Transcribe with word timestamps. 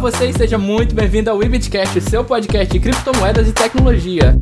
vocês, 0.00 0.34
seja 0.34 0.56
muito 0.56 0.94
bem-vindo 0.94 1.28
ao 1.28 1.42
Ibitcast, 1.42 2.00
seu 2.00 2.24
podcast 2.24 2.72
de 2.72 2.80
criptomoedas 2.80 3.46
e 3.46 3.52
tecnologia. 3.52 4.34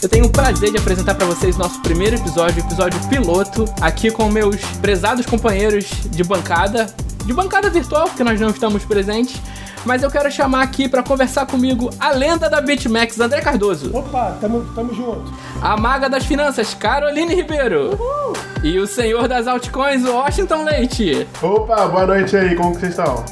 Eu 0.00 0.08
tenho 0.08 0.26
o 0.26 0.30
prazer 0.30 0.70
de 0.70 0.78
apresentar 0.78 1.16
para 1.16 1.26
vocês 1.26 1.56
nosso 1.56 1.82
primeiro 1.82 2.14
episódio, 2.14 2.60
episódio 2.60 3.00
piloto, 3.08 3.64
aqui 3.80 4.08
com 4.12 4.30
meus 4.30 4.54
prezados 4.80 5.26
companheiros 5.26 5.86
de 6.10 6.22
bancada, 6.22 6.86
de 7.26 7.32
bancada 7.32 7.68
virtual, 7.68 8.06
porque 8.06 8.22
nós 8.22 8.40
não 8.40 8.50
estamos 8.50 8.84
presentes, 8.84 9.42
mas 9.84 10.02
eu 10.02 10.10
quero 10.10 10.30
chamar 10.30 10.62
aqui 10.62 10.88
para 10.88 11.02
conversar 11.02 11.46
comigo 11.46 11.90
a 11.98 12.10
lenda 12.10 12.48
da 12.48 12.60
BitMEX, 12.60 13.20
André 13.20 13.40
Cardoso. 13.40 13.96
Opa, 13.96 14.36
tamo, 14.40 14.64
tamo 14.74 14.94
junto. 14.94 15.32
A 15.60 15.76
maga 15.76 16.08
das 16.08 16.24
finanças, 16.24 16.74
Caroline 16.74 17.34
Ribeiro. 17.34 17.98
Uhul. 17.98 18.32
E 18.62 18.78
o 18.78 18.86
senhor 18.86 19.28
das 19.28 19.46
altcoins, 19.46 20.04
Washington 20.04 20.64
Leite. 20.64 21.26
Opa, 21.42 21.86
boa 21.86 22.06
noite 22.06 22.36
aí, 22.36 22.54
como 22.54 22.74
que 22.74 22.80
vocês 22.80 22.90
estão? 22.90 23.24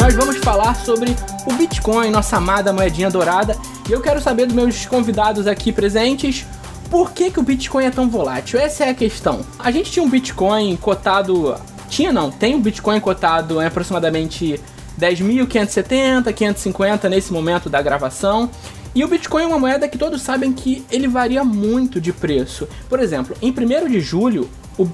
Nós 0.00 0.14
vamos 0.14 0.36
falar 0.38 0.74
sobre 0.76 1.16
o 1.46 1.52
Bitcoin, 1.54 2.10
nossa 2.10 2.36
amada 2.36 2.72
moedinha 2.72 3.10
dourada, 3.10 3.56
e 3.88 3.92
eu 3.92 4.00
quero 4.00 4.20
saber 4.20 4.46
dos 4.46 4.54
meus 4.54 4.84
convidados 4.86 5.46
aqui 5.46 5.72
presentes 5.72 6.46
por 6.90 7.10
que, 7.12 7.30
que 7.30 7.40
o 7.40 7.42
Bitcoin 7.42 7.84
é 7.84 7.90
tão 7.90 8.08
volátil? 8.08 8.60
Essa 8.60 8.84
é 8.84 8.90
a 8.90 8.94
questão. 8.94 9.40
A 9.58 9.70
gente 9.70 9.90
tinha 9.90 10.04
um 10.04 10.08
Bitcoin 10.08 10.76
cotado. 10.76 11.56
Tinha 11.88 12.12
não, 12.12 12.30
tem 12.30 12.54
um 12.54 12.60
Bitcoin 12.60 13.00
cotado 13.00 13.60
em 13.60 13.66
aproximadamente 13.66 14.60
10.570, 15.00 16.32
550 16.32 17.08
nesse 17.08 17.32
momento 17.32 17.68
da 17.68 17.80
gravação. 17.80 18.50
E 18.94 19.04
o 19.04 19.08
Bitcoin 19.08 19.42
é 19.42 19.46
uma 19.46 19.58
moeda 19.58 19.88
que 19.88 19.98
todos 19.98 20.22
sabem 20.22 20.52
que 20.52 20.84
ele 20.90 21.06
varia 21.06 21.44
muito 21.44 22.00
de 22.00 22.12
preço. 22.12 22.66
Por 22.88 22.98
exemplo, 22.98 23.36
em 23.42 23.50
1 23.50 23.88
de 23.90 24.00
julho 24.00 24.48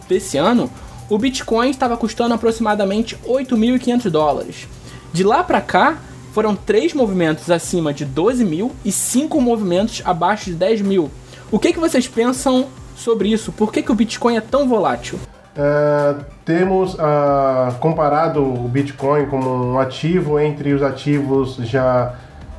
desse 0.09 0.37
ano, 0.37 0.71
o 1.09 1.17
Bitcoin 1.19 1.71
estava 1.71 1.97
custando 1.97 2.35
aproximadamente 2.35 3.17
8.500 3.25 4.11
dólares. 4.11 4.69
De 5.13 5.23
lá 5.23 5.45
para 5.45 5.61
cá, 5.61 5.99
foram 6.33 6.57
três 6.57 6.95
movimentos 6.95 7.51
acima 7.51 7.93
de 7.93 8.05
12 8.05 8.45
mil 8.45 8.73
e 8.85 8.91
cinco 8.91 9.41
movimentos 9.41 10.03
abaixo 10.05 10.47
de 10.47 10.55
10 10.55 10.81
mil. 10.81 11.11
O 11.51 11.59
que, 11.59 11.73
que 11.73 11.79
vocês 11.79 12.09
pensam 12.09 12.67
sobre 12.97 13.31
isso? 13.31 13.53
Por 13.53 13.71
que, 13.71 13.83
que 13.83 13.93
o 13.93 13.95
Bitcoin 13.95 14.37
é 14.37 14.41
tão 14.41 14.67
volátil? 14.67 15.21
É, 15.57 16.15
temos 16.45 16.95
uh, 16.95 17.79
comparado 17.79 18.43
o 18.43 18.69
Bitcoin 18.69 19.27
como 19.27 19.51
um 19.51 19.79
ativo 19.79 20.41
entre 20.41 20.73
os 20.73 20.83
ativos 20.83 21.57
já 21.57 22.15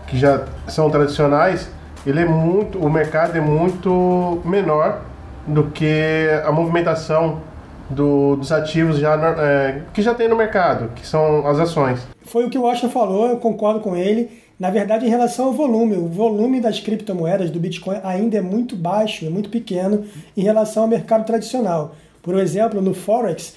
que 0.08 0.18
já 0.18 0.46
são 0.68 0.92
tradicionais, 0.92 1.72
ele 2.06 2.20
é 2.20 2.26
muito, 2.26 2.78
o 2.78 2.90
mercado 2.90 3.36
é 3.36 3.42
muito 3.42 4.42
menor 4.46 5.02
do 5.48 5.66
que 5.72 6.30
a 6.46 6.52
movimentação 6.52 7.42
do, 7.90 8.36
dos 8.36 8.52
ativos 8.52 8.98
já, 8.98 9.16
é, 9.40 9.82
que 9.94 10.02
já 10.02 10.14
tem 10.14 10.28
no 10.28 10.36
mercado, 10.36 10.92
que 10.96 11.06
são 11.06 11.48
as 11.48 11.60
ações. 11.60 12.00
Foi 12.26 12.46
o 12.46 12.50
que 12.50 12.58
o 12.58 12.62
Washington 12.62 12.90
falou, 12.90 13.28
eu 13.28 13.38
concordo 13.38 13.80
com 13.80 13.96
ele. 13.96 14.44
Na 14.60 14.70
verdade, 14.70 15.06
em 15.06 15.10
relação 15.10 15.46
ao 15.48 15.54
volume, 15.54 15.96
o 15.96 16.08
volume 16.08 16.62
das 16.62 16.80
criptomoedas 16.80 17.50
do 17.50 17.60
Bitcoin 17.60 17.98
ainda 18.04 18.38
é 18.38 18.42
muito 18.42 18.76
baixo, 18.76 19.26
é 19.26 19.30
muito 19.30 19.50
pequeno 19.50 20.06
em 20.38 20.44
relação 20.44 20.84
ao 20.84 20.90
mercado 20.90 21.26
tradicional. 21.26 21.96
Por 22.24 22.40
exemplo, 22.40 22.82
no 22.82 22.96
Forex, 22.96 23.54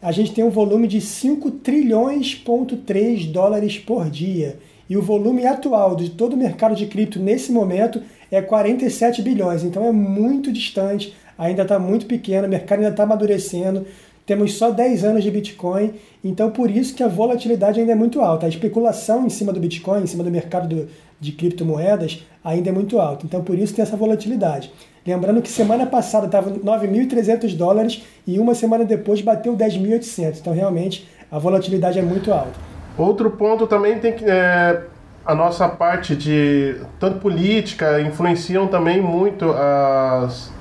a 0.00 0.10
gente 0.10 0.32
tem 0.32 0.42
um 0.42 0.50
volume 0.50 0.88
de 0.88 1.02
5 1.02 1.50
trilhões,3 1.50 3.30
dólares 3.30 3.78
por 3.78 4.08
dia. 4.08 4.58
E 4.88 4.96
o 4.96 5.02
volume 5.02 5.46
atual 5.46 5.94
de 5.94 6.10
todo 6.10 6.32
o 6.32 6.36
mercado 6.36 6.74
de 6.74 6.86
cripto 6.86 7.18
nesse 7.18 7.52
momento 7.52 8.02
é 8.30 8.40
47 8.40 9.20
bilhões. 9.20 9.62
Então 9.62 9.84
é 9.84 9.92
muito 9.92 10.50
distante 10.50 11.14
ainda 11.38 11.62
está 11.62 11.78
muito 11.78 12.06
pequeno, 12.06 12.46
o 12.46 12.50
mercado 12.50 12.78
ainda 12.78 12.90
está 12.90 13.02
amadurecendo, 13.02 13.86
temos 14.26 14.54
só 14.54 14.70
10 14.70 15.04
anos 15.04 15.22
de 15.22 15.30
Bitcoin, 15.30 15.94
então 16.22 16.50
por 16.50 16.70
isso 16.70 16.94
que 16.94 17.02
a 17.02 17.08
volatilidade 17.08 17.80
ainda 17.80 17.92
é 17.92 17.94
muito 17.94 18.20
alta. 18.20 18.46
A 18.46 18.48
especulação 18.48 19.26
em 19.26 19.30
cima 19.30 19.52
do 19.52 19.60
Bitcoin, 19.60 20.02
em 20.02 20.06
cima 20.06 20.24
do 20.24 20.30
mercado 20.30 20.68
do, 20.68 20.88
de 21.20 21.32
criptomoedas, 21.32 22.24
ainda 22.42 22.70
é 22.70 22.72
muito 22.72 22.98
alta. 22.98 23.26
Então 23.26 23.42
por 23.42 23.58
isso 23.58 23.74
tem 23.74 23.82
essa 23.82 23.96
volatilidade. 23.96 24.72
Lembrando 25.06 25.42
que 25.42 25.50
semana 25.50 25.84
passada 25.84 26.26
estava 26.26 26.50
9.300 26.50 27.54
dólares 27.54 28.02
e 28.26 28.38
uma 28.38 28.54
semana 28.54 28.84
depois 28.84 29.20
bateu 29.20 29.54
10.800. 29.54 30.38
Então 30.40 30.54
realmente 30.54 31.06
a 31.30 31.38
volatilidade 31.38 31.98
é 31.98 32.02
muito 32.02 32.32
alta. 32.32 32.58
Outro 32.96 33.30
ponto 33.30 33.66
também 33.66 33.98
tem 33.98 34.12
que 34.12 34.24
é, 34.24 34.84
a 35.26 35.34
nossa 35.34 35.68
parte 35.68 36.16
de 36.16 36.76
tanto 36.98 37.18
política 37.18 38.00
influenciam 38.00 38.66
também 38.68 39.02
muito 39.02 39.50
as 39.50 40.54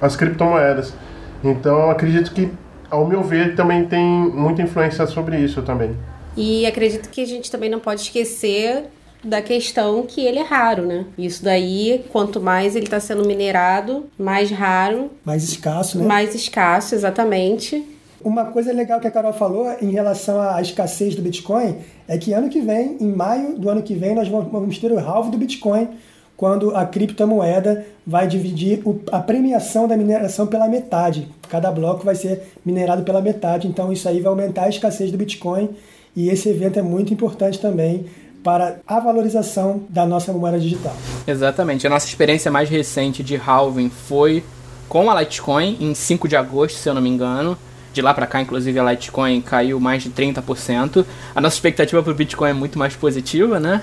as 0.00 0.16
criptomoedas. 0.16 0.94
Então 1.42 1.90
acredito 1.90 2.32
que, 2.32 2.50
ao 2.90 3.06
meu 3.06 3.22
ver, 3.22 3.54
também 3.54 3.84
tem 3.84 4.04
muita 4.04 4.62
influência 4.62 5.06
sobre 5.06 5.38
isso 5.38 5.62
também. 5.62 5.96
E 6.36 6.66
acredito 6.66 7.08
que 7.08 7.20
a 7.20 7.26
gente 7.26 7.50
também 7.50 7.70
não 7.70 7.80
pode 7.80 8.02
esquecer 8.02 8.84
da 9.24 9.42
questão 9.42 10.02
que 10.02 10.20
ele 10.24 10.38
é 10.38 10.42
raro, 10.42 10.86
né? 10.86 11.04
Isso 11.18 11.42
daí, 11.42 12.04
quanto 12.12 12.40
mais 12.40 12.76
ele 12.76 12.84
está 12.84 13.00
sendo 13.00 13.26
minerado, 13.26 14.06
mais 14.18 14.50
raro. 14.50 15.10
Mais 15.24 15.42
escasso, 15.42 15.98
né? 15.98 16.06
Mais 16.06 16.34
escasso, 16.34 16.94
exatamente. 16.94 17.82
Uma 18.22 18.46
coisa 18.46 18.72
legal 18.72 19.00
que 19.00 19.06
a 19.06 19.10
Carol 19.10 19.32
falou 19.32 19.66
em 19.80 19.90
relação 19.90 20.40
à 20.40 20.60
escassez 20.60 21.14
do 21.14 21.22
Bitcoin 21.22 21.76
é 22.08 22.18
que 22.18 22.32
ano 22.32 22.48
que 22.48 22.60
vem, 22.60 22.96
em 23.00 23.12
maio 23.12 23.58
do 23.58 23.68
ano 23.68 23.82
que 23.82 23.94
vem, 23.94 24.14
nós 24.14 24.28
vamos 24.28 24.78
ter 24.78 24.92
o 24.92 24.98
halve 24.98 25.30
do 25.30 25.38
Bitcoin, 25.38 25.88
quando 26.36 26.76
a 26.76 26.84
criptomoeda 26.84 27.86
vai 28.06 28.26
dividir 28.26 28.82
a 29.10 29.18
premiação 29.20 29.88
da 29.88 29.96
mineração 29.96 30.46
pela 30.46 30.68
metade. 30.68 31.28
Cada 31.48 31.70
bloco 31.70 32.04
vai 32.04 32.14
ser 32.14 32.42
minerado 32.64 33.02
pela 33.02 33.22
metade, 33.22 33.66
então 33.66 33.92
isso 33.92 34.08
aí 34.08 34.20
vai 34.20 34.30
aumentar 34.30 34.64
a 34.64 34.68
escassez 34.68 35.10
do 35.10 35.18
Bitcoin 35.18 35.70
e 36.14 36.28
esse 36.28 36.48
evento 36.48 36.78
é 36.78 36.82
muito 36.82 37.12
importante 37.12 37.58
também 37.58 38.06
para 38.42 38.76
a 38.86 39.00
valorização 39.00 39.82
da 39.88 40.06
nossa 40.06 40.32
moeda 40.32 40.60
digital. 40.60 40.94
Exatamente. 41.26 41.86
A 41.86 41.90
nossa 41.90 42.06
experiência 42.06 42.50
mais 42.50 42.68
recente 42.68 43.22
de 43.22 43.36
halving 43.36 43.90
foi 43.90 44.44
com 44.88 45.10
a 45.10 45.20
Litecoin 45.20 45.76
em 45.80 45.94
5 45.94 46.28
de 46.28 46.36
agosto, 46.36 46.76
se 46.76 46.88
eu 46.88 46.94
não 46.94 47.02
me 47.02 47.08
engano. 47.08 47.58
De 47.92 48.00
lá 48.00 48.14
para 48.14 48.26
cá, 48.26 48.40
inclusive, 48.40 48.78
a 48.78 48.90
Litecoin 48.90 49.40
caiu 49.40 49.80
mais 49.80 50.02
de 50.02 50.10
30%. 50.10 51.04
A 51.34 51.40
nossa 51.40 51.56
expectativa 51.56 52.02
para 52.02 52.12
o 52.12 52.14
Bitcoin 52.14 52.50
é 52.50 52.52
muito 52.52 52.78
mais 52.78 52.94
positiva, 52.94 53.58
né? 53.58 53.82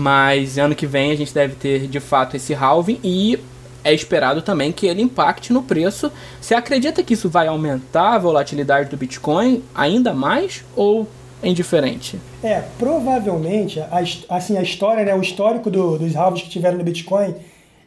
Mas 0.00 0.56
ano 0.56 0.74
que 0.74 0.86
vem 0.86 1.12
a 1.12 1.14
gente 1.14 1.34
deve 1.34 1.54
ter 1.56 1.86
de 1.86 2.00
fato 2.00 2.34
esse 2.34 2.54
halving 2.54 2.98
e 3.04 3.38
é 3.84 3.92
esperado 3.92 4.40
também 4.40 4.72
que 4.72 4.86
ele 4.86 5.02
impacte 5.02 5.52
no 5.52 5.62
preço. 5.62 6.10
Você 6.40 6.54
acredita 6.54 7.02
que 7.02 7.12
isso 7.12 7.28
vai 7.28 7.46
aumentar 7.48 8.14
a 8.14 8.18
volatilidade 8.18 8.88
do 8.88 8.96
Bitcoin 8.96 9.62
ainda 9.74 10.14
mais 10.14 10.64
ou 10.74 11.06
é 11.42 11.48
indiferente? 11.48 12.18
É, 12.42 12.62
provavelmente, 12.78 13.78
a, 13.78 14.02
assim, 14.34 14.56
a 14.56 14.62
história, 14.62 15.04
né, 15.04 15.14
o 15.14 15.20
histórico 15.20 15.70
do, 15.70 15.98
dos 15.98 16.16
halves 16.16 16.42
que 16.42 16.48
tiveram 16.48 16.78
no 16.78 16.84
Bitcoin, 16.84 17.34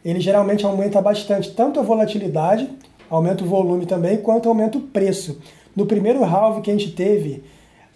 ele 0.05 0.19
geralmente 0.19 0.63
aumenta 0.65 1.01
bastante 1.01 1.51
tanto 1.51 1.79
a 1.79 1.83
volatilidade, 1.83 2.69
aumenta 3.09 3.43
o 3.43 3.47
volume 3.47 3.87
também, 3.87 4.17
quanto 4.17 4.47
aumenta 4.47 4.77
o 4.77 4.81
preço. 4.81 5.39
No 5.75 5.87
primeiro 5.87 6.23
halve 6.23 6.61
que 6.61 6.69
a 6.69 6.73
gente 6.73 6.91
teve, 6.91 7.43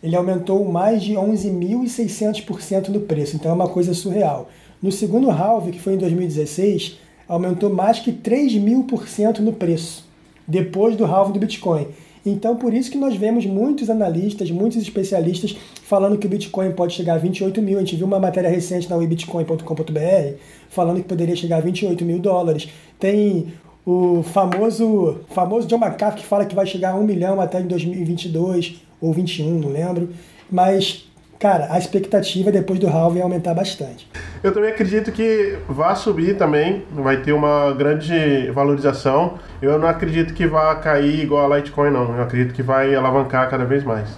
ele 0.01 0.15
aumentou 0.15 0.63
mais 0.65 1.01
de 1.03 1.13
11.600% 1.13 2.89
no 2.89 3.01
preço, 3.01 3.35
então 3.35 3.51
é 3.51 3.53
uma 3.53 3.67
coisa 3.67 3.93
surreal. 3.93 4.49
No 4.81 4.91
segundo 4.91 5.31
halve, 5.31 5.71
que 5.71 5.79
foi 5.79 5.93
em 5.93 5.97
2016, 5.97 6.99
aumentou 7.27 7.69
mais 7.69 7.99
que 7.99 8.11
3.000% 8.11 9.39
no 9.39 9.53
preço, 9.53 10.05
depois 10.47 10.95
do 10.95 11.05
halve 11.05 11.33
do 11.33 11.39
Bitcoin. 11.39 11.87
Então, 12.25 12.57
por 12.57 12.73
isso 12.73 12.91
que 12.91 12.97
nós 12.97 13.15
vemos 13.15 13.45
muitos 13.45 13.89
analistas, 13.89 14.51
muitos 14.51 14.81
especialistas 14.81 15.55
falando 15.83 16.17
que 16.17 16.27
o 16.27 16.29
Bitcoin 16.29 16.71
pode 16.73 16.93
chegar 16.93 17.13
a 17.13 17.17
28 17.17 17.61
mil. 17.61 17.77
A 17.77 17.79
gente 17.79 17.95
viu 17.95 18.05
uma 18.05 18.19
matéria 18.19 18.49
recente 18.49 18.89
na 18.89 18.97
webitcoin.com.br 18.97 20.37
falando 20.69 20.97
que 20.97 21.07
poderia 21.07 21.35
chegar 21.35 21.57
a 21.57 21.61
28 21.61 22.03
mil 22.03 22.19
dólares. 22.19 22.67
Tem 22.99 23.53
o 23.85 24.21
famoso, 24.23 25.21
famoso 25.29 25.67
John 25.67 25.77
McAfee 25.77 26.19
que 26.19 26.25
fala 26.25 26.45
que 26.45 26.53
vai 26.53 26.65
chegar 26.65 26.91
a 26.91 26.95
1 26.97 27.03
milhão 27.03 27.39
até 27.39 27.61
em 27.61 27.67
2022 27.67 28.86
ou 29.01 29.13
21, 29.13 29.59
não 29.59 29.69
lembro. 29.69 30.09
Mas, 30.49 31.09
cara, 31.39 31.67
a 31.71 31.77
expectativa 31.77 32.51
depois 32.51 32.79
do 32.79 32.87
halving 32.87 33.19
é 33.19 33.21
aumentar 33.23 33.53
bastante. 33.53 34.09
Eu 34.43 34.53
também 34.53 34.69
acredito 34.69 35.11
que 35.11 35.57
vai 35.67 35.95
subir 35.95 36.37
também, 36.37 36.83
vai 36.91 37.17
ter 37.21 37.33
uma 37.33 37.73
grande 37.73 38.49
valorização. 38.51 39.37
Eu 39.61 39.77
não 39.79 39.87
acredito 39.87 40.33
que 40.33 40.45
vá 40.47 40.75
cair 40.75 41.21
igual 41.21 41.51
a 41.51 41.57
Litecoin, 41.57 41.91
não. 41.91 42.15
Eu 42.15 42.23
acredito 42.23 42.53
que 42.53 42.61
vai 42.61 42.93
alavancar 42.93 43.49
cada 43.49 43.65
vez 43.65 43.83
mais. 43.83 44.09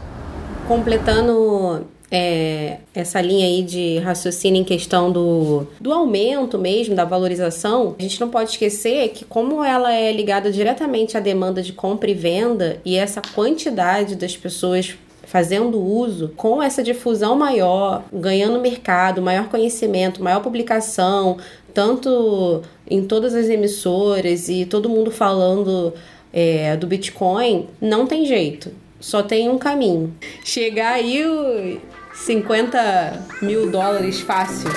Completando 0.67 1.87
é, 2.11 2.77
essa 2.93 3.21
linha 3.21 3.45
aí 3.45 3.61
de 3.61 3.99
raciocínio 3.99 4.61
em 4.61 4.63
questão 4.63 5.11
do, 5.11 5.67
do 5.79 5.93
aumento 5.93 6.57
mesmo, 6.57 6.95
da 6.95 7.05
valorização, 7.05 7.95
a 7.99 8.01
gente 8.01 8.19
não 8.19 8.29
pode 8.29 8.51
esquecer 8.51 9.09
que 9.09 9.23
como 9.25 9.63
ela 9.63 9.93
é 9.93 10.11
ligada 10.11 10.51
diretamente 10.51 11.15
à 11.15 11.19
demanda 11.19 11.61
de 11.61 11.73
compra 11.73 12.09
e 12.09 12.13
venda 12.13 12.79
e 12.83 12.95
essa 12.95 13.21
quantidade 13.21 14.15
das 14.15 14.35
pessoas 14.35 14.97
fazendo 15.23 15.79
uso, 15.79 16.33
com 16.35 16.61
essa 16.61 16.81
difusão 16.81 17.35
maior, 17.35 18.03
ganhando 18.11 18.59
mercado, 18.59 19.21
maior 19.21 19.47
conhecimento, 19.47 20.23
maior 20.23 20.41
publicação, 20.41 21.37
tanto 21.71 22.63
em 22.89 23.03
todas 23.03 23.35
as 23.35 23.47
emissoras 23.47 24.49
e 24.49 24.65
todo 24.65 24.89
mundo 24.89 25.11
falando 25.11 25.93
é, 26.33 26.75
do 26.75 26.87
Bitcoin, 26.87 27.67
não 27.79 28.07
tem 28.07 28.25
jeito. 28.25 28.71
Só 28.99 29.21
tem 29.21 29.47
um 29.47 29.57
caminho. 29.59 30.13
Chegar 30.43 30.93
aí 30.93 31.23
o 31.23 31.79
50 32.25 33.25
mil 33.41 33.71
dólares 33.71 34.19
fácil. 34.19 34.69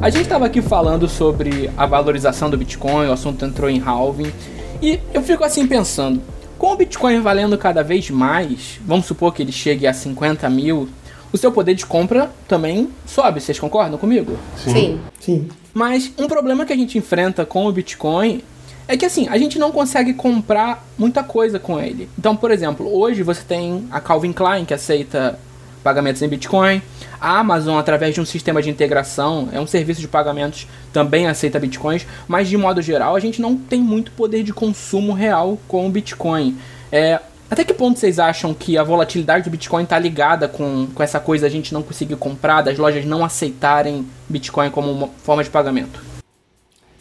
A 0.00 0.10
gente 0.10 0.22
estava 0.22 0.46
aqui 0.46 0.62
falando 0.62 1.08
sobre 1.08 1.68
a 1.76 1.86
valorização 1.86 2.48
do 2.48 2.56
Bitcoin, 2.56 3.08
o 3.08 3.12
assunto 3.12 3.44
entrou 3.44 3.68
em 3.68 3.80
halving, 3.80 4.32
e 4.80 5.00
eu 5.12 5.22
fico 5.22 5.42
assim 5.42 5.66
pensando, 5.66 6.22
com 6.56 6.72
o 6.72 6.76
Bitcoin 6.76 7.20
valendo 7.20 7.58
cada 7.58 7.82
vez 7.82 8.08
mais, 8.10 8.78
vamos 8.84 9.06
supor 9.06 9.34
que 9.34 9.42
ele 9.42 9.50
chegue 9.50 9.86
a 9.86 9.92
50 9.92 10.48
mil, 10.48 10.88
o 11.32 11.36
seu 11.36 11.50
poder 11.50 11.74
de 11.74 11.84
compra 11.84 12.30
também 12.46 12.88
sobe, 13.04 13.40
vocês 13.40 13.58
concordam 13.58 13.98
comigo? 13.98 14.38
Sim. 14.56 15.00
Sim. 15.18 15.48
Mas 15.74 16.12
um 16.16 16.28
problema 16.28 16.64
que 16.64 16.72
a 16.72 16.76
gente 16.76 16.96
enfrenta 16.96 17.44
com 17.44 17.66
o 17.66 17.72
Bitcoin 17.72 18.42
é 18.88 18.96
que 18.96 19.04
assim, 19.04 19.28
a 19.28 19.36
gente 19.36 19.58
não 19.58 19.72
consegue 19.72 20.14
comprar 20.14 20.86
muita 20.96 21.22
coisa 21.22 21.58
com 21.58 21.80
ele. 21.80 22.08
Então, 22.18 22.36
por 22.36 22.50
exemplo, 22.50 22.88
hoje 22.96 23.22
você 23.22 23.42
tem 23.42 23.86
a 23.90 24.00
Calvin 24.00 24.32
Klein 24.32 24.64
que 24.64 24.74
aceita 24.74 25.38
pagamentos 25.82 26.20
em 26.20 26.28
Bitcoin. 26.28 26.82
A 27.20 27.38
Amazon, 27.38 27.78
através 27.78 28.14
de 28.14 28.20
um 28.20 28.24
sistema 28.24 28.60
de 28.60 28.68
integração, 28.68 29.48
é 29.52 29.60
um 29.60 29.66
serviço 29.66 30.00
de 30.00 30.08
pagamentos, 30.08 30.66
também 30.92 31.28
aceita 31.28 31.58
Bitcoins, 31.58 32.06
mas 32.26 32.48
de 32.48 32.56
modo 32.56 32.82
geral 32.82 33.14
a 33.16 33.20
gente 33.20 33.40
não 33.40 33.56
tem 33.56 33.80
muito 33.80 34.10
poder 34.10 34.42
de 34.42 34.52
consumo 34.52 35.12
real 35.12 35.58
com 35.68 35.86
o 35.86 35.90
Bitcoin. 35.90 36.56
É, 36.90 37.20
até 37.48 37.64
que 37.64 37.72
ponto 37.72 37.98
vocês 37.98 38.18
acham 38.18 38.52
que 38.52 38.76
a 38.76 38.82
volatilidade 38.82 39.44
do 39.44 39.50
Bitcoin 39.50 39.84
está 39.84 39.98
ligada 39.98 40.48
com, 40.48 40.88
com 40.92 41.02
essa 41.02 41.20
coisa 41.20 41.46
a 41.46 41.50
gente 41.50 41.72
não 41.72 41.82
conseguir 41.82 42.16
comprar, 42.16 42.62
das 42.62 42.76
lojas 42.76 43.04
não 43.04 43.24
aceitarem 43.24 44.06
Bitcoin 44.28 44.70
como 44.70 45.10
forma 45.22 45.44
de 45.44 45.50
pagamento? 45.50 46.15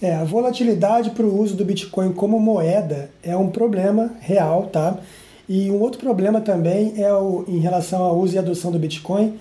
É, 0.01 0.13
a 0.13 0.23
volatilidade 0.23 1.11
para 1.11 1.25
o 1.25 1.41
uso 1.41 1.55
do 1.55 1.63
Bitcoin 1.63 2.11
como 2.11 2.39
moeda 2.39 3.09
é 3.23 3.35
um 3.35 3.49
problema 3.49 4.11
real, 4.19 4.63
tá? 4.63 4.97
E 5.47 5.71
um 5.71 5.79
outro 5.79 5.99
problema 5.99 6.41
também 6.41 6.93
é 6.97 7.13
o, 7.13 7.45
em 7.47 7.59
relação 7.59 8.03
ao 8.03 8.17
uso 8.17 8.35
e 8.35 8.39
adoção 8.39 8.71
do 8.71 8.79
Bitcoin 8.79 9.37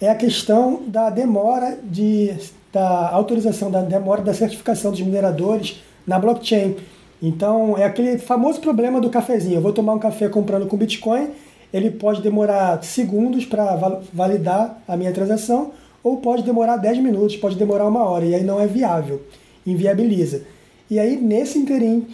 é 0.00 0.08
a 0.08 0.14
questão 0.14 0.82
da 0.86 1.10
demora 1.10 1.78
de, 1.82 2.34
da 2.72 3.10
autorização, 3.10 3.70
da 3.70 3.80
demora 3.80 4.22
da 4.22 4.34
certificação 4.34 4.90
dos 4.90 5.00
mineradores 5.00 5.82
na 6.06 6.18
blockchain. 6.18 6.76
Então, 7.22 7.78
é 7.78 7.84
aquele 7.84 8.18
famoso 8.18 8.60
problema 8.60 9.00
do 9.00 9.08
cafezinho. 9.08 9.56
Eu 9.56 9.62
vou 9.62 9.72
tomar 9.72 9.94
um 9.94 9.98
café 9.98 10.28
comprando 10.28 10.66
com 10.66 10.76
Bitcoin, 10.76 11.30
ele 11.72 11.90
pode 11.90 12.20
demorar 12.20 12.82
segundos 12.84 13.44
para 13.46 14.00
validar 14.12 14.82
a 14.86 14.96
minha 14.96 15.12
transação, 15.12 15.72
ou 16.02 16.18
pode 16.18 16.42
demorar 16.42 16.76
10 16.76 16.98
minutos, 16.98 17.36
pode 17.36 17.56
demorar 17.56 17.86
uma 17.86 18.04
hora, 18.04 18.26
e 18.26 18.34
aí 18.34 18.44
não 18.44 18.60
é 18.60 18.66
viável, 18.66 19.22
inviabiliza. 19.66 20.42
E 20.90 20.98
aí, 20.98 21.16
nesse 21.16 21.58
interim, 21.58 22.06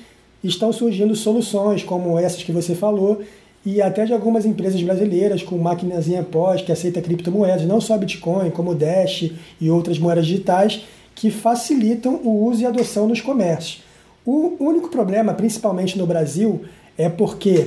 estão 0.43 0.73
surgindo 0.73 1.15
soluções 1.15 1.83
como 1.83 2.19
essas 2.19 2.43
que 2.43 2.53
você 2.53 2.75
falou, 2.75 3.21
e 3.65 3.83
até 3.83 4.07
de 4.07 4.13
algumas 4.13 4.47
empresas 4.47 4.81
brasileiras 4.83 5.43
com 5.43 5.59
maquinazinha 5.59 6.23
pós 6.23 6.63
que 6.63 6.73
aceita 6.73 7.03
criptomoedas, 7.03 7.67
não 7.67 7.81
só 7.81 7.99
Bitcoin, 7.99 8.51
como 8.51 8.75
Dash 8.75 9.31
e 9.61 9.71
outras 9.71 9.99
moedas 9.99 10.27
digitais, 10.27 10.83
que 11.15 11.31
facilitam 11.31 12.21
o 12.25 12.47
uso 12.47 12.63
e 12.63 12.67
adoção 12.67 13.07
nos 13.07 13.21
comércios. 13.21 13.83
O 14.25 14.57
único 14.59 14.89
problema, 14.89 15.35
principalmente 15.35 15.99
no 15.99 16.07
Brasil, 16.07 16.63
é 16.97 17.09
porque 17.09 17.67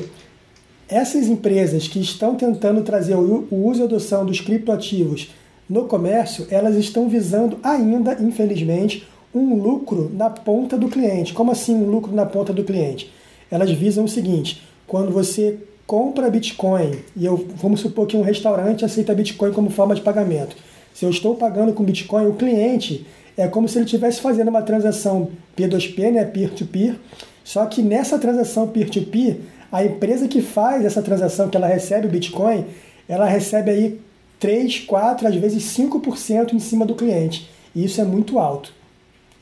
essas 0.87 1.27
empresas 1.27 1.87
que 1.87 1.99
estão 1.99 2.35
tentando 2.35 2.81
trazer 2.81 3.15
o 3.15 3.47
uso 3.51 3.81
e 3.81 3.83
adoção 3.83 4.25
dos 4.25 4.41
criptoativos 4.41 5.31
no 5.69 5.85
comércio, 5.85 6.47
elas 6.49 6.75
estão 6.75 7.07
visando 7.07 7.57
ainda, 7.63 8.17
infelizmente, 8.19 9.07
um 9.33 9.55
lucro 9.55 10.11
na 10.13 10.29
ponta 10.29 10.77
do 10.77 10.87
cliente. 10.87 11.33
Como 11.33 11.51
assim 11.51 11.75
um 11.75 11.89
lucro 11.89 12.13
na 12.13 12.25
ponta 12.25 12.53
do 12.53 12.63
cliente? 12.63 13.11
Elas 13.49 13.71
visam 13.71 14.05
o 14.05 14.09
seguinte: 14.09 14.61
quando 14.87 15.11
você 15.11 15.57
compra 15.85 16.29
Bitcoin 16.29 16.99
e 17.15 17.25
eu 17.25 17.47
vamos 17.55 17.81
supor 17.81 18.07
que 18.07 18.17
um 18.17 18.21
restaurante 18.21 18.85
aceita 18.85 19.13
Bitcoin 19.13 19.51
como 19.51 19.69
forma 19.69 19.95
de 19.95 20.01
pagamento. 20.01 20.55
Se 20.93 21.05
eu 21.05 21.09
estou 21.09 21.35
pagando 21.35 21.73
com 21.73 21.83
Bitcoin, 21.83 22.27
o 22.27 22.33
cliente 22.33 23.05
é 23.35 23.47
como 23.47 23.67
se 23.67 23.77
ele 23.77 23.85
estivesse 23.85 24.21
fazendo 24.21 24.49
uma 24.49 24.61
transação 24.61 25.29
P2P, 25.57 26.11
né, 26.11 26.23
peer-to-peer, 26.23 26.95
só 27.43 27.65
que 27.65 27.81
nessa 27.81 28.19
transação 28.19 28.67
peer-to-peer, 28.67 29.37
a 29.71 29.83
empresa 29.83 30.27
que 30.27 30.41
faz 30.41 30.85
essa 30.85 31.01
transação, 31.01 31.49
que 31.49 31.57
ela 31.57 31.67
recebe 31.67 32.07
o 32.07 32.09
Bitcoin, 32.09 32.65
ela 33.09 33.25
recebe 33.25 33.71
aí 33.71 33.99
3, 34.39 34.81
4, 34.81 35.27
às 35.27 35.35
vezes 35.35 35.63
5% 35.75 36.53
em 36.53 36.59
cima 36.59 36.85
do 36.85 36.95
cliente. 36.95 37.49
E 37.75 37.83
isso 37.83 37.99
é 37.99 38.03
muito 38.03 38.37
alto. 38.37 38.71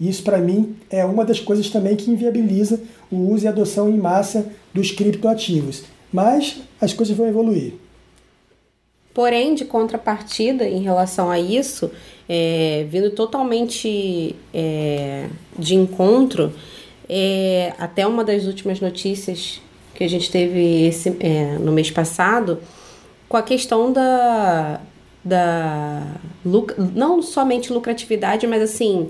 Isso, 0.01 0.23
para 0.23 0.39
mim, 0.39 0.75
é 0.89 1.05
uma 1.05 1.23
das 1.23 1.39
coisas 1.39 1.69
também 1.69 1.95
que 1.95 2.09
inviabiliza 2.09 2.81
o 3.11 3.17
uso 3.31 3.45
e 3.45 3.47
adoção 3.47 3.87
em 3.87 3.97
massa 3.99 4.51
dos 4.73 4.89
criptoativos. 4.89 5.83
Mas 6.11 6.57
as 6.81 6.91
coisas 6.91 7.15
vão 7.15 7.27
evoluir. 7.27 7.73
Porém, 9.13 9.53
de 9.53 9.63
contrapartida 9.63 10.67
em 10.67 10.81
relação 10.81 11.29
a 11.29 11.39
isso, 11.39 11.91
é, 12.27 12.87
vindo 12.89 13.11
totalmente 13.11 14.35
é, 14.51 15.27
de 15.59 15.75
encontro, 15.75 16.51
é, 17.07 17.73
até 17.77 18.07
uma 18.07 18.23
das 18.23 18.47
últimas 18.47 18.79
notícias 18.79 19.61
que 19.93 20.03
a 20.03 20.09
gente 20.09 20.31
teve 20.31 20.87
esse, 20.87 21.15
é, 21.19 21.59
no 21.59 21.71
mês 21.71 21.91
passado, 21.91 22.57
com 23.29 23.37
a 23.37 23.43
questão 23.43 23.93
da, 23.93 24.81
da 25.23 26.07
não 26.95 27.21
somente 27.21 27.71
lucratividade, 27.71 28.47
mas 28.47 28.63
assim, 28.63 29.09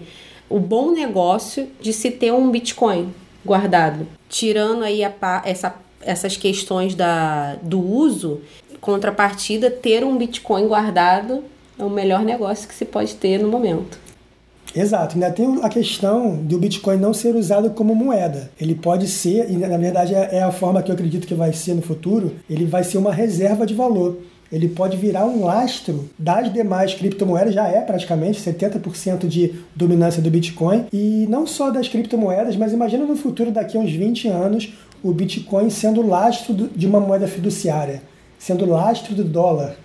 o 0.51 0.59
bom 0.59 0.91
negócio 0.91 1.67
de 1.79 1.93
se 1.93 2.11
ter 2.11 2.31
um 2.31 2.51
Bitcoin 2.51 3.13
guardado. 3.45 4.07
Tirando 4.29 4.83
aí 4.83 5.03
a, 5.03 5.13
essa, 5.45 5.75
essas 6.01 6.37
questões 6.37 6.93
da, 6.93 7.55
do 7.61 7.79
uso, 7.79 8.41
contrapartida, 8.79 9.69
ter 9.69 10.03
um 10.03 10.17
Bitcoin 10.17 10.67
guardado 10.67 11.43
é 11.79 11.83
o 11.83 11.89
melhor 11.89 12.23
negócio 12.23 12.67
que 12.67 12.75
se 12.75 12.85
pode 12.85 13.15
ter 13.15 13.39
no 13.39 13.47
momento. 13.47 13.97
Exato, 14.73 15.15
ainda 15.15 15.29
tem 15.31 15.59
a 15.61 15.67
questão 15.67 16.35
do 16.35 16.57
Bitcoin 16.57 16.97
não 16.97 17.13
ser 17.13 17.35
usado 17.35 17.71
como 17.71 17.93
moeda. 17.93 18.49
Ele 18.59 18.73
pode 18.73 19.07
ser, 19.07 19.51
e 19.51 19.57
na 19.57 19.77
verdade 19.77 20.15
é, 20.15 20.37
é 20.37 20.43
a 20.43 20.51
forma 20.51 20.81
que 20.81 20.89
eu 20.89 20.93
acredito 20.93 21.27
que 21.27 21.33
vai 21.33 21.51
ser 21.51 21.73
no 21.73 21.81
futuro, 21.81 22.35
ele 22.49 22.65
vai 22.65 22.83
ser 22.83 22.97
uma 22.97 23.11
reserva 23.11 23.65
de 23.65 23.73
valor. 23.73 24.19
Ele 24.51 24.67
pode 24.67 24.97
virar 24.97 25.25
um 25.25 25.45
lastro 25.45 26.09
das 26.19 26.51
demais 26.51 26.93
criptomoedas, 26.93 27.53
já 27.53 27.67
é 27.67 27.79
praticamente 27.81 28.41
70% 28.41 29.25
de 29.27 29.55
dominância 29.73 30.21
do 30.21 30.29
Bitcoin. 30.29 30.87
E 30.91 31.25
não 31.29 31.47
só 31.47 31.69
das 31.69 31.87
criptomoedas, 31.87 32.57
mas 32.57 32.73
imagina 32.73 33.05
no 33.05 33.15
futuro, 33.15 33.49
daqui 33.49 33.77
a 33.77 33.79
uns 33.79 33.91
20 33.91 34.27
anos, 34.27 34.73
o 35.01 35.13
Bitcoin 35.13 35.69
sendo 35.69 36.05
lastro 36.05 36.53
de 36.53 36.85
uma 36.85 36.99
moeda 36.99 37.27
fiduciária, 37.27 38.01
sendo 38.37 38.65
lastro 38.65 39.15
do 39.15 39.23
dólar. 39.23 39.75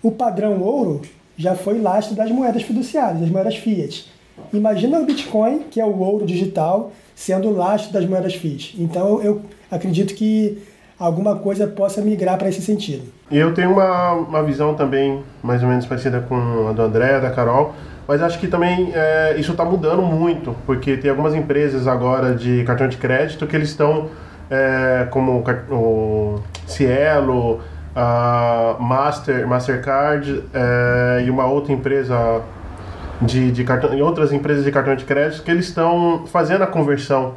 O 0.00 0.12
padrão 0.12 0.62
ouro 0.62 1.02
já 1.36 1.56
foi 1.56 1.80
lastro 1.80 2.14
das 2.14 2.30
moedas 2.30 2.62
fiduciárias, 2.62 3.20
das 3.20 3.30
moedas 3.30 3.56
fiat. 3.56 4.06
Imagina 4.52 5.00
o 5.00 5.04
Bitcoin, 5.04 5.64
que 5.70 5.80
é 5.80 5.84
o 5.84 5.98
ouro 5.98 6.24
digital, 6.24 6.92
sendo 7.16 7.50
lastro 7.50 7.92
das 7.92 8.06
moedas 8.06 8.34
fiat. 8.34 8.80
Então 8.80 9.20
eu 9.20 9.42
acredito 9.68 10.14
que 10.14 10.58
alguma 10.98 11.36
coisa 11.36 11.66
possa 11.66 12.00
migrar 12.00 12.36
para 12.36 12.48
esse 12.48 12.60
sentido. 12.60 13.04
Eu 13.30 13.54
tenho 13.54 13.72
uma, 13.72 14.12
uma 14.12 14.42
visão 14.42 14.74
também 14.74 15.22
mais 15.42 15.62
ou 15.62 15.68
menos 15.68 15.86
parecida 15.86 16.20
com 16.20 16.68
a 16.68 16.72
do 16.72 16.82
André, 16.82 17.20
da 17.20 17.30
Carol, 17.30 17.74
mas 18.06 18.22
acho 18.22 18.38
que 18.38 18.48
também 18.48 18.90
é, 18.94 19.36
isso 19.38 19.52
está 19.52 19.64
mudando 19.64 20.02
muito, 20.02 20.56
porque 20.66 20.96
tem 20.96 21.10
algumas 21.10 21.34
empresas 21.34 21.86
agora 21.86 22.34
de 22.34 22.64
cartão 22.64 22.88
de 22.88 22.96
crédito 22.96 23.46
que 23.46 23.54
eles 23.54 23.68
estão, 23.68 24.08
é, 24.50 25.06
como 25.10 25.44
o 25.70 26.40
Cielo, 26.66 27.60
a 27.94 28.76
Master, 28.80 29.46
Mastercard 29.46 30.42
é, 30.54 31.24
e 31.26 31.30
uma 31.30 31.46
outra 31.46 31.72
empresa 31.72 32.42
de, 33.20 33.50
de 33.50 33.64
cartão, 33.64 33.94
e 33.94 34.00
outras 34.00 34.32
empresas 34.32 34.64
de 34.64 34.72
cartão 34.72 34.96
de 34.96 35.04
crédito 35.04 35.42
que 35.42 35.50
eles 35.50 35.66
estão 35.66 36.24
fazendo 36.26 36.62
a 36.62 36.66
conversão 36.66 37.34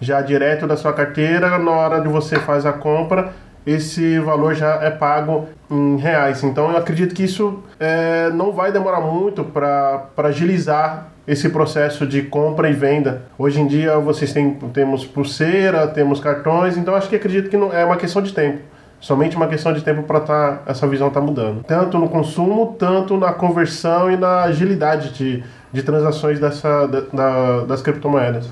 já 0.00 0.20
direto 0.20 0.66
da 0.66 0.76
sua 0.76 0.92
carteira, 0.92 1.58
na 1.58 1.70
hora 1.70 2.00
de 2.00 2.08
você 2.08 2.36
faz 2.36 2.66
a 2.66 2.72
compra, 2.72 3.32
esse 3.66 4.18
valor 4.18 4.54
já 4.54 4.74
é 4.82 4.90
pago 4.90 5.48
em 5.70 5.96
reais. 5.96 6.42
Então 6.44 6.70
eu 6.70 6.76
acredito 6.76 7.14
que 7.14 7.24
isso 7.24 7.62
é, 7.80 8.30
não 8.30 8.52
vai 8.52 8.70
demorar 8.70 9.00
muito 9.00 9.42
para 9.44 10.06
agilizar 10.18 11.08
esse 11.26 11.48
processo 11.48 12.06
de 12.06 12.22
compra 12.22 12.68
e 12.68 12.72
venda. 12.72 13.22
Hoje 13.38 13.60
em 13.60 13.66
dia 13.66 13.98
vocês 13.98 14.32
têm, 14.32 14.54
temos 14.72 15.06
pulseira, 15.06 15.86
temos 15.86 16.20
cartões, 16.20 16.76
então 16.76 16.94
acho 16.94 17.08
que 17.08 17.16
acredito 17.16 17.48
que 17.48 17.56
não, 17.56 17.72
é 17.72 17.84
uma 17.84 17.96
questão 17.96 18.20
de 18.20 18.32
tempo 18.32 18.74
somente 19.04 19.36
uma 19.36 19.46
questão 19.46 19.74
de 19.74 19.82
tempo 19.82 20.02
para 20.04 20.20
tá, 20.20 20.62
essa 20.64 20.86
visão 20.86 21.10
tá 21.10 21.20
mudando. 21.20 21.62
Tanto 21.64 21.98
no 21.98 22.08
consumo, 22.08 22.74
tanto 22.78 23.18
na 23.18 23.34
conversão 23.34 24.10
e 24.10 24.16
na 24.16 24.44
agilidade 24.44 25.12
de, 25.12 25.44
de 25.70 25.82
transações 25.82 26.40
dessa, 26.40 26.86
da, 26.86 27.64
das 27.64 27.82
criptomoedas. 27.82 28.48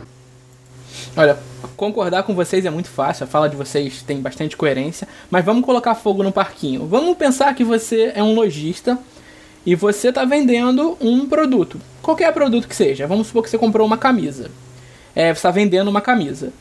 Olha, 1.17 1.39
concordar 1.77 2.23
com 2.23 2.35
vocês 2.35 2.65
é 2.65 2.71
muito 2.71 2.89
fácil, 2.89 3.25
a 3.25 3.27
fala 3.27 3.49
de 3.49 3.57
vocês 3.57 4.03
tem 4.03 4.21
bastante 4.21 4.57
coerência, 4.57 5.07
mas 5.31 5.45
vamos 5.45 5.65
colocar 5.65 5.95
fogo 5.95 6.23
no 6.23 6.33
parquinho. 6.33 6.87
Vamos 6.87 7.17
pensar 7.17 7.55
que 7.55 7.65
você 7.65 8.13
é 8.15 8.23
um 8.23 8.35
lojista 8.35 8.99
e 9.65 9.75
você 9.75 10.09
está 10.09 10.25
vendendo 10.25 10.97
um 11.01 11.27
produto, 11.27 11.81
qualquer 12.01 12.33
produto 12.33 12.67
que 12.67 12.75
seja. 12.75 13.07
Vamos 13.07 13.29
supor 13.29 13.43
que 13.43 13.51
você 13.51 13.59
comprou 13.59 13.87
uma 13.87 13.99
camisa. 13.99 14.51
É, 15.15 15.27
você 15.27 15.39
está 15.39 15.51
vendendo 15.51 15.89
uma 15.89 16.01
camisa. 16.01 16.53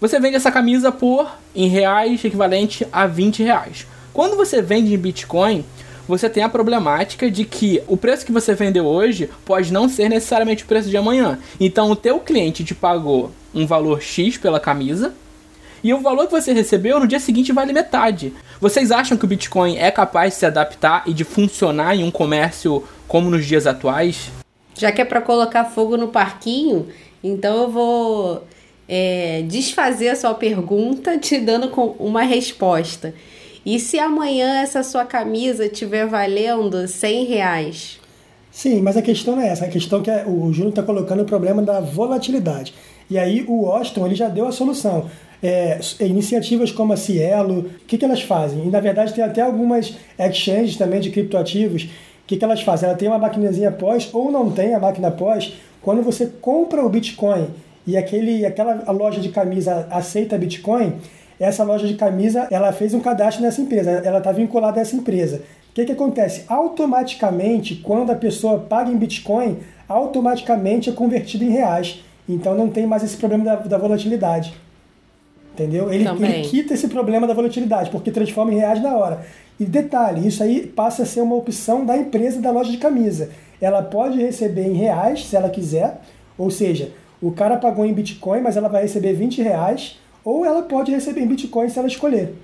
Você 0.00 0.18
vende 0.18 0.36
essa 0.36 0.50
camisa 0.50 0.90
por, 0.90 1.30
em 1.54 1.68
reais, 1.68 2.24
equivalente 2.24 2.86
a 2.92 3.06
20 3.06 3.42
reais. 3.44 3.86
Quando 4.12 4.36
você 4.36 4.60
vende 4.60 4.92
em 4.92 4.98
Bitcoin, 4.98 5.64
você 6.08 6.28
tem 6.28 6.42
a 6.42 6.48
problemática 6.48 7.30
de 7.30 7.44
que 7.44 7.80
o 7.86 7.96
preço 7.96 8.26
que 8.26 8.32
você 8.32 8.54
vendeu 8.54 8.84
hoje 8.84 9.30
pode 9.44 9.72
não 9.72 9.88
ser 9.88 10.08
necessariamente 10.08 10.64
o 10.64 10.66
preço 10.66 10.90
de 10.90 10.96
amanhã. 10.96 11.38
Então 11.60 11.90
o 11.90 11.96
teu 11.96 12.18
cliente 12.18 12.64
te 12.64 12.74
pagou 12.74 13.30
um 13.54 13.66
valor 13.66 14.00
X 14.00 14.36
pela 14.36 14.60
camisa 14.60 15.14
e 15.82 15.92
o 15.92 16.00
valor 16.00 16.26
que 16.26 16.32
você 16.32 16.52
recebeu 16.52 17.00
no 17.00 17.08
dia 17.08 17.18
seguinte 17.18 17.52
vale 17.52 17.72
metade. 17.72 18.32
Vocês 18.60 18.92
acham 18.92 19.16
que 19.16 19.24
o 19.24 19.28
Bitcoin 19.28 19.76
é 19.76 19.90
capaz 19.90 20.34
de 20.34 20.38
se 20.38 20.46
adaptar 20.46 21.02
e 21.06 21.12
de 21.12 21.24
funcionar 21.24 21.96
em 21.96 22.04
um 22.04 22.10
comércio 22.10 22.84
como 23.08 23.28
nos 23.28 23.44
dias 23.44 23.66
atuais? 23.66 24.30
Já 24.78 24.92
que 24.92 25.00
é 25.00 25.04
para 25.04 25.20
colocar 25.20 25.64
fogo 25.64 25.96
no 25.96 26.08
parquinho, 26.08 26.86
então 27.22 27.62
eu 27.62 27.70
vou 27.70 28.44
é, 28.88 29.42
desfazer 29.48 30.10
a 30.10 30.16
sua 30.16 30.34
pergunta 30.34 31.18
te 31.18 31.38
dando 31.40 31.66
uma 31.98 32.22
resposta. 32.22 33.12
E 33.66 33.78
se 33.78 33.98
amanhã 33.98 34.60
essa 34.60 34.82
sua 34.82 35.04
camisa 35.04 35.66
estiver 35.66 36.06
valendo 36.06 36.86
100 36.86 37.24
reais? 37.26 38.00
Sim, 38.50 38.82
mas 38.82 38.96
a 38.96 39.02
questão 39.02 39.36
não 39.36 39.42
é 39.42 39.48
essa. 39.48 39.64
A 39.64 39.68
questão 39.68 40.00
é 40.00 40.02
que 40.02 40.28
o 40.28 40.52
Júnior 40.52 40.70
está 40.70 40.82
colocando 40.82 41.22
o 41.22 41.24
problema 41.24 41.62
da 41.62 41.80
volatilidade. 41.80 42.74
E 43.10 43.18
aí 43.18 43.44
o 43.46 43.62
Washington 43.62 44.06
ele 44.06 44.14
já 44.14 44.28
deu 44.28 44.46
a 44.46 44.52
solução. 44.52 45.06
É, 45.42 45.80
iniciativas 46.00 46.70
como 46.70 46.92
a 46.92 46.96
Cielo, 46.96 47.60
o 47.60 47.84
que, 47.86 47.98
que 47.98 48.04
elas 48.04 48.22
fazem? 48.22 48.64
E 48.64 48.70
na 48.70 48.78
verdade 48.78 49.12
tem 49.12 49.24
até 49.24 49.42
algumas 49.42 49.96
exchanges 50.18 50.76
também 50.76 51.00
de 51.00 51.10
criptoativos. 51.10 51.84
O 51.84 51.88
que, 52.26 52.36
que 52.36 52.44
elas 52.44 52.62
fazem? 52.62 52.88
Ela 52.88 52.96
tem 52.96 53.08
uma 53.08 53.18
maquinazinha 53.18 53.72
pós 53.72 54.08
ou 54.12 54.30
não 54.30 54.50
tem 54.50 54.74
a 54.74 54.78
máquina 54.78 55.10
pós. 55.10 55.54
Quando 55.82 56.02
você 56.02 56.26
compra 56.40 56.84
o 56.84 56.88
Bitcoin 56.88 57.48
e 57.84 57.96
aquele, 57.96 58.46
aquela 58.46 58.90
loja 58.92 59.20
de 59.20 59.30
camisa 59.30 59.88
aceita 59.90 60.38
Bitcoin, 60.38 60.94
essa 61.40 61.64
loja 61.64 61.88
de 61.88 61.94
camisa 61.94 62.46
ela 62.50 62.72
fez 62.72 62.94
um 62.94 63.00
cadastro 63.00 63.42
nessa 63.42 63.60
empresa, 63.60 63.90
ela 63.90 64.18
está 64.18 64.30
vinculada 64.30 64.78
a 64.78 64.82
essa 64.82 64.94
empresa. 64.94 65.42
O 65.70 65.74
que, 65.74 65.84
que 65.86 65.92
acontece? 65.92 66.44
Automaticamente, 66.46 67.76
quando 67.76 68.12
a 68.12 68.14
pessoa 68.14 68.60
paga 68.60 68.90
em 68.92 68.96
Bitcoin, 68.96 69.58
automaticamente 69.88 70.88
é 70.88 70.92
convertido 70.92 71.44
em 71.44 71.50
reais. 71.50 72.04
Então 72.28 72.54
não 72.54 72.68
tem 72.68 72.86
mais 72.86 73.02
esse 73.02 73.16
problema 73.16 73.44
da, 73.44 73.56
da 73.56 73.78
volatilidade. 73.78 74.54
Entendeu? 75.52 75.92
Ele, 75.92 76.06
ele, 76.08 76.48
quita 76.48 76.72
esse 76.72 76.88
problema 76.88 77.26
da 77.26 77.34
volatilidade, 77.34 77.90
porque 77.90 78.10
transforma 78.10 78.52
em 78.52 78.56
reais 78.56 78.82
na 78.82 78.96
hora. 78.96 79.24
E 79.60 79.64
detalhe, 79.64 80.26
isso 80.26 80.42
aí 80.42 80.66
passa 80.66 81.02
a 81.02 81.06
ser 81.06 81.20
uma 81.20 81.36
opção 81.36 81.84
da 81.84 81.96
empresa 81.96 82.40
da 82.40 82.50
loja 82.50 82.70
de 82.70 82.78
camisa. 82.78 83.30
Ela 83.60 83.82
pode 83.82 84.18
receber 84.18 84.66
em 84.66 84.72
reais, 84.72 85.26
se 85.26 85.36
ela 85.36 85.50
quiser, 85.50 86.00
ou 86.38 86.50
seja, 86.50 86.90
o 87.20 87.30
cara 87.30 87.56
pagou 87.58 87.84
em 87.84 87.92
Bitcoin, 87.92 88.40
mas 88.40 88.56
ela 88.56 88.68
vai 88.68 88.82
receber 88.82 89.12
20 89.12 89.42
reais, 89.42 89.98
ou 90.24 90.44
ela 90.44 90.62
pode 90.62 90.90
receber 90.90 91.20
em 91.20 91.26
Bitcoin 91.26 91.68
se 91.68 91.78
ela 91.78 91.86
escolher. 91.86 92.34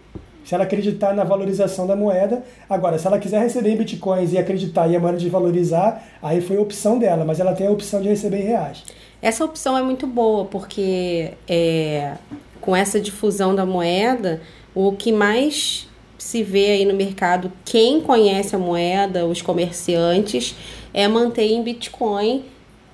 Se 0.45 0.55
ela 0.55 0.65
acreditar 0.65 1.15
na 1.15 1.25
valorização 1.25 1.87
da 1.87 1.97
moeda. 1.97 2.43
Agora, 2.71 2.99
se 2.99 3.07
ela 3.07 3.19
quiser 3.19 3.41
receber 3.43 3.71
em 3.71 3.77
bitcoins 3.77 4.33
e 4.33 4.39
acreditar 4.39 4.89
e 4.89 4.97
a 4.97 5.01
moeda 5.01 5.19
desvalorizar, 5.19 6.03
aí 6.23 6.41
foi 6.41 6.57
a 6.57 6.61
opção 6.61 6.99
dela, 6.99 7.23
mas 7.23 7.39
ela 7.39 7.53
tem 7.53 7.67
a 7.67 7.71
opção 7.71 8.01
de 8.01 8.09
receber 8.09 8.39
em 8.39 8.47
reais. 8.47 8.83
Essa 9.21 9.45
opção 9.45 9.77
é 9.77 9.83
muito 9.83 10.07
boa, 10.07 10.45
porque 10.45 11.33
é, 11.49 12.15
com 12.61 12.75
essa 12.75 13.01
difusão 13.01 13.55
da 13.55 13.67
moeda, 13.67 14.41
o 14.75 14.93
que 14.93 15.11
mais 15.11 15.89
se 16.17 16.43
vê 16.43 16.71
aí 16.71 16.85
no 16.85 16.95
mercado, 16.95 17.51
quem 17.65 18.01
conhece 18.01 18.55
a 18.55 18.59
moeda, 18.59 19.27
os 19.27 19.43
comerciantes, 19.43 20.55
é 20.93 21.09
manter 21.09 21.51
em 21.51 21.63
Bitcoin, 21.63 22.45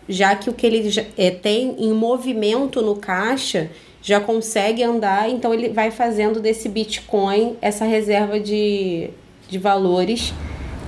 já 0.09 0.35
que 0.35 0.49
o 0.49 0.53
que 0.53 0.67
ele 0.67 0.91
é, 1.17 1.31
tem 1.31 1.77
em 1.79 1.93
movimento 1.93 2.81
no 2.81 2.97
caixa 2.97 3.71
já 4.03 4.21
consegue 4.21 4.83
andar, 4.83 5.31
então 5.31 5.53
ele 5.53 5.71
vai 5.71 5.91
fazendo 5.91 6.39
desse 6.39 6.69
Bitcoin 6.69 7.57
essa 7.63 7.87
reserva 7.87 8.39
de, 8.39 9.11
de 9.49 9.59
valores 9.59 10.35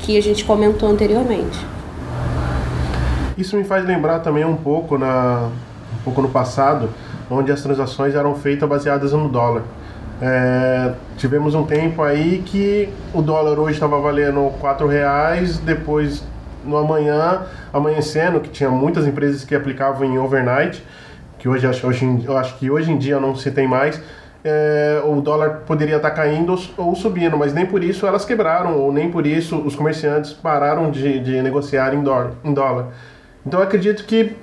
que 0.00 0.16
a 0.18 0.20
gente 0.20 0.44
comentou 0.44 0.90
anteriormente. 0.90 1.75
Isso 3.36 3.56
me 3.56 3.64
faz 3.64 3.84
lembrar 3.84 4.20
também 4.20 4.44
um 4.44 4.56
pouco 4.56 4.96
na 4.96 5.50
um 5.98 6.02
pouco 6.04 6.22
no 6.22 6.28
passado, 6.28 6.90
onde 7.30 7.50
as 7.52 7.60
transações 7.62 8.14
eram 8.14 8.34
feitas 8.34 8.68
baseadas 8.68 9.12
no 9.12 9.28
dólar. 9.28 9.62
É, 10.20 10.92
tivemos 11.16 11.54
um 11.54 11.64
tempo 11.64 12.02
aí 12.02 12.42
que 12.44 12.88
o 13.12 13.20
dólar 13.20 13.58
hoje 13.58 13.74
estava 13.74 14.00
valendo 14.00 14.52
quatro 14.58 14.86
reais, 14.86 15.58
depois 15.58 16.24
no 16.64 16.76
amanhã, 16.76 17.42
amanhecendo, 17.72 18.40
que 18.40 18.48
tinha 18.48 18.70
muitas 18.70 19.06
empresas 19.06 19.44
que 19.44 19.54
aplicavam 19.54 20.04
em 20.06 20.18
overnight, 20.18 20.82
que 21.38 21.48
hoje, 21.48 21.66
hoje 21.84 22.22
eu 22.24 22.36
acho 22.36 22.56
que 22.56 22.70
hoje 22.70 22.90
em 22.90 22.98
dia 22.98 23.20
não 23.20 23.36
se 23.36 23.50
tem 23.50 23.68
mais, 23.68 24.00
é, 24.42 25.02
o 25.04 25.20
dólar 25.20 25.62
poderia 25.66 25.96
estar 25.96 26.10
caindo 26.12 26.56
ou, 26.76 26.94
subindo, 26.94 27.36
mas 27.36 27.52
nem 27.52 27.66
por 27.66 27.82
isso 27.84 28.06
elas 28.06 28.24
quebraram, 28.24 28.78
ou 28.78 28.92
nem 28.92 29.10
por 29.10 29.26
isso 29.26 29.56
os 29.58 29.74
comerciantes 29.74 30.32
pararam 30.32 30.90
de, 30.90 31.18
de 31.20 31.42
negociar 31.42 31.92
em 31.92 32.02
dólar, 32.02 32.32
em 32.44 32.54
dólar. 32.54 32.86
Então 33.46 33.60
eu 33.60 33.64
acredito 33.64 34.04
que 34.04 34.34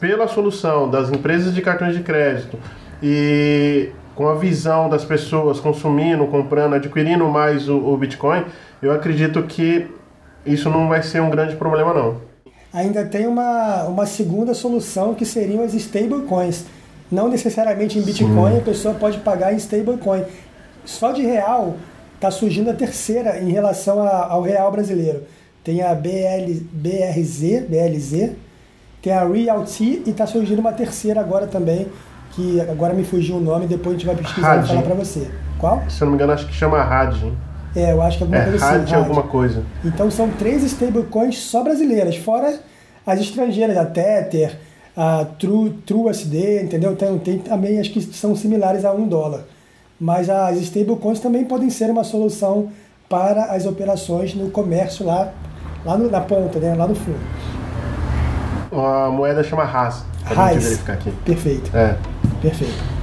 pela 0.00 0.26
solução 0.26 0.90
das 0.90 1.10
empresas 1.10 1.54
de 1.54 1.62
cartões 1.62 1.94
de 1.94 2.02
crédito 2.02 2.58
e 3.02 3.90
com 4.14 4.28
a 4.28 4.34
visão 4.34 4.88
das 4.88 5.04
pessoas 5.04 5.60
consumindo, 5.60 6.26
comprando, 6.26 6.74
adquirindo 6.74 7.26
mais 7.26 7.68
o, 7.68 7.76
o 7.76 7.96
Bitcoin, 7.96 8.44
eu 8.80 8.92
acredito 8.92 9.42
que 9.42 9.86
isso 10.46 10.70
não 10.70 10.88
vai 10.88 11.02
ser 11.02 11.20
um 11.20 11.30
grande 11.30 11.56
problema 11.56 11.92
não 11.92 12.34
ainda 12.74 13.04
tem 13.04 13.28
uma, 13.28 13.84
uma 13.84 14.04
segunda 14.04 14.52
solução 14.52 15.14
que 15.14 15.24
seriam 15.24 15.62
as 15.62 15.72
stablecoins. 15.74 16.64
Não 17.10 17.28
necessariamente 17.28 17.98
em 17.98 18.02
Bitcoin, 18.02 18.52
Sim. 18.52 18.58
a 18.58 18.60
pessoa 18.62 18.94
pode 18.94 19.18
pagar 19.18 19.54
em 19.54 19.56
stablecoin. 19.56 20.24
Só 20.84 21.12
de 21.12 21.22
real 21.22 21.76
está 22.16 22.30
surgindo 22.30 22.70
a 22.70 22.74
terceira 22.74 23.38
em 23.40 23.50
relação 23.50 24.02
a, 24.02 24.26
ao 24.26 24.42
real 24.42 24.72
brasileiro. 24.72 25.22
Tem 25.64 25.82
a 25.82 25.94
BL, 25.94 26.60
BRZ, 26.72 27.64
BLZ, 27.68 28.32
tem 29.02 29.12
a 29.12 29.24
Realty 29.26 30.02
e 30.04 30.10
está 30.10 30.26
surgindo 30.26 30.58
uma 30.58 30.72
terceira 30.72 31.20
agora 31.20 31.46
também, 31.46 31.88
que 32.32 32.60
agora 32.60 32.92
me 32.92 33.02
fugiu 33.02 33.36
o 33.36 33.40
nome, 33.40 33.66
depois 33.66 33.96
a 33.96 33.98
gente 33.98 34.06
vai 34.06 34.14
pesquisar 34.14 34.62
e 34.62 34.66
falar 34.66 34.82
para 34.82 34.94
você. 34.94 35.30
Qual? 35.58 35.82
Se 35.88 36.02
eu 36.02 36.06
não 36.06 36.12
me 36.12 36.16
engano, 36.16 36.34
acho 36.34 36.46
que 36.46 36.52
chama 36.52 36.82
RAD. 36.82 37.32
É, 37.74 37.92
eu 37.92 38.02
acho 38.02 38.18
que 38.18 38.24
alguma 38.24 38.40
é, 38.40 38.44
coisa 38.44 38.64
assim. 38.64 38.76
RAD 38.76 38.94
alguma 38.94 39.22
coisa. 39.22 39.62
Então 39.82 40.10
são 40.10 40.28
três 40.30 40.62
stablecoins 40.62 41.38
só 41.38 41.62
brasileiras, 41.62 42.16
fora 42.16 42.60
as 43.06 43.20
estrangeiras, 43.20 43.76
a 43.76 43.86
Tether, 43.86 44.58
a 44.94 45.24
True, 45.38 45.70
TrueSD, 45.86 46.62
entendeu? 46.62 46.94
Tem, 46.94 47.18
tem 47.18 47.38
também 47.38 47.80
as 47.80 47.88
que 47.88 48.00
são 48.02 48.36
similares 48.36 48.84
a 48.84 48.92
um 48.92 49.08
dólar. 49.08 49.44
Mas 49.98 50.28
as 50.28 50.58
stablecoins 50.58 51.20
também 51.20 51.44
podem 51.44 51.70
ser 51.70 51.90
uma 51.90 52.04
solução 52.04 52.68
para 53.08 53.46
as 53.46 53.66
operações 53.66 54.34
no 54.34 54.50
comércio 54.50 55.04
lá, 55.06 55.32
lá 55.84 55.98
no, 55.98 56.10
na 56.10 56.20
ponta, 56.20 56.58
né? 56.58 56.74
lá 56.74 56.86
no 56.86 56.94
fundo. 56.94 57.18
A 58.72 59.10
moeda 59.10 59.42
chama 59.44 59.64
RAS. 59.64 60.04
RAS. 60.24 60.64
verificar 60.64 60.94
aqui. 60.94 61.10
Perfeito. 61.24 61.76
É. 61.76 61.96
Perfeito. 62.40 62.94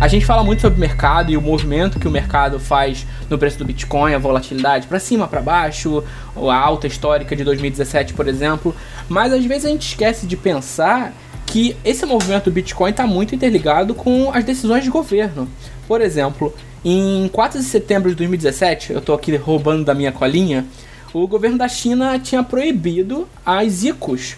A 0.00 0.10
gente 0.10 0.24
fala 0.24 0.42
muito 0.42 0.62
sobre 0.62 0.78
o 0.78 0.80
mercado 0.80 1.30
e 1.30 1.36
o 1.36 1.42
movimento 1.42 2.00
que 2.00 2.08
o 2.08 2.10
mercado 2.10 2.58
faz 2.58 3.06
no 3.28 3.36
preço 3.36 3.58
do 3.58 3.64
Bitcoin, 3.64 4.14
a 4.14 4.18
volatilidade 4.18 4.86
para 4.86 4.98
cima, 4.98 5.28
para 5.28 5.42
baixo, 5.42 6.02
a 6.34 6.56
alta 6.56 6.86
histórica 6.86 7.36
de 7.36 7.44
2017, 7.44 8.14
por 8.14 8.26
exemplo. 8.26 8.74
Mas 9.06 9.34
às 9.34 9.44
vezes 9.44 9.66
a 9.66 9.68
gente 9.68 9.86
esquece 9.86 10.26
de 10.26 10.34
pensar 10.34 11.12
que 11.48 11.74
esse 11.82 12.04
movimento 12.04 12.44
do 12.44 12.52
Bitcoin 12.52 12.90
está 12.90 13.06
muito 13.06 13.34
interligado 13.34 13.94
com 13.94 14.30
as 14.32 14.44
decisões 14.44 14.84
de 14.84 14.90
governo. 14.90 15.48
Por 15.86 16.00
exemplo, 16.00 16.54
em 16.84 17.28
4 17.32 17.58
de 17.58 17.64
setembro 17.64 18.10
de 18.10 18.16
2017, 18.16 18.92
eu 18.92 18.98
estou 18.98 19.14
aqui 19.14 19.34
roubando 19.34 19.84
da 19.84 19.94
minha 19.94 20.12
colinha, 20.12 20.66
o 21.12 21.26
governo 21.26 21.56
da 21.56 21.66
China 21.66 22.18
tinha 22.18 22.42
proibido 22.42 23.26
as 23.44 23.82
ICOs. 23.82 24.36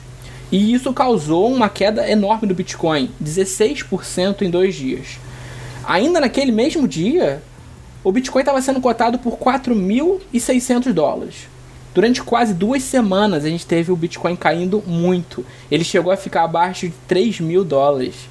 E 0.52 0.72
isso 0.72 0.92
causou 0.92 1.52
uma 1.52 1.68
queda 1.68 2.08
enorme 2.08 2.46
do 2.46 2.54
Bitcoin, 2.54 3.10
16% 3.22 4.42
em 4.42 4.50
dois 4.50 4.74
dias. 4.76 5.18
Ainda 5.84 6.20
naquele 6.20 6.52
mesmo 6.52 6.86
dia, 6.86 7.42
o 8.04 8.12
Bitcoin 8.12 8.42
estava 8.42 8.62
sendo 8.62 8.80
cotado 8.80 9.18
por 9.18 9.36
4.600 9.36 10.92
dólares. 10.92 11.48
Durante 11.94 12.22
quase 12.22 12.54
duas 12.54 12.82
semanas 12.82 13.44
a 13.44 13.48
gente 13.48 13.66
teve 13.66 13.90
o 13.90 13.96
Bitcoin 13.96 14.36
caindo 14.36 14.82
muito. 14.86 15.44
Ele 15.70 15.84
chegou 15.84 16.12
a 16.12 16.16
ficar 16.16 16.44
abaixo 16.44 16.86
de 16.86 16.94
3 17.08 17.40
mil 17.40 17.64
dólares. 17.64 18.28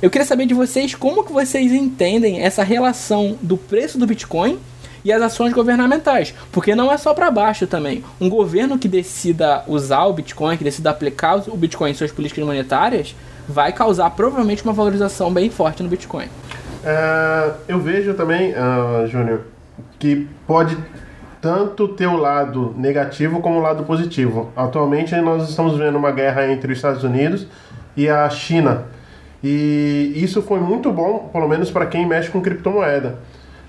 Eu 0.00 0.10
queria 0.10 0.26
saber 0.26 0.46
de 0.46 0.54
vocês 0.54 0.94
como 0.94 1.22
que 1.22 1.32
vocês 1.32 1.72
entendem 1.72 2.40
essa 2.40 2.62
relação 2.62 3.36
do 3.40 3.56
preço 3.56 3.98
do 3.98 4.06
Bitcoin 4.06 4.58
e 5.04 5.12
as 5.12 5.20
ações 5.20 5.52
governamentais, 5.52 6.34
porque 6.50 6.74
não 6.74 6.90
é 6.90 6.96
só 6.96 7.12
para 7.12 7.30
baixo 7.30 7.66
também. 7.66 8.04
Um 8.20 8.28
governo 8.28 8.78
que 8.78 8.88
decida 8.88 9.62
usar 9.66 10.04
o 10.06 10.12
Bitcoin, 10.12 10.56
que 10.56 10.64
decida 10.64 10.90
aplicar 10.90 11.36
o 11.48 11.56
Bitcoin 11.56 11.90
em 11.90 11.94
suas 11.94 12.12
políticas 12.12 12.44
monetárias, 12.44 13.14
vai 13.48 13.72
causar 13.72 14.10
provavelmente 14.10 14.64
uma 14.64 14.72
valorização 14.72 15.32
bem 15.32 15.50
forte 15.50 15.82
no 15.82 15.88
Bitcoin. 15.88 16.26
É, 16.84 17.52
eu 17.68 17.78
vejo 17.80 18.14
também, 18.14 18.52
uh, 18.52 19.06
Júnior, 19.06 19.42
que 19.98 20.26
pode 20.46 20.76
tanto 21.42 21.88
ter 21.88 22.06
o 22.06 22.16
lado 22.16 22.72
negativo 22.78 23.40
como 23.40 23.58
o 23.58 23.60
lado 23.60 23.82
positivo. 23.82 24.52
Atualmente 24.56 25.14
nós 25.16 25.50
estamos 25.50 25.76
vendo 25.76 25.98
uma 25.98 26.12
guerra 26.12 26.46
entre 26.46 26.70
os 26.70 26.78
Estados 26.78 27.02
Unidos 27.02 27.48
e 27.96 28.08
a 28.08 28.30
China. 28.30 28.84
E 29.42 30.12
isso 30.14 30.40
foi 30.40 30.60
muito 30.60 30.92
bom, 30.92 31.28
pelo 31.32 31.48
menos 31.48 31.68
para 31.68 31.86
quem 31.86 32.06
mexe 32.06 32.30
com 32.30 32.40
criptomoeda. 32.40 33.18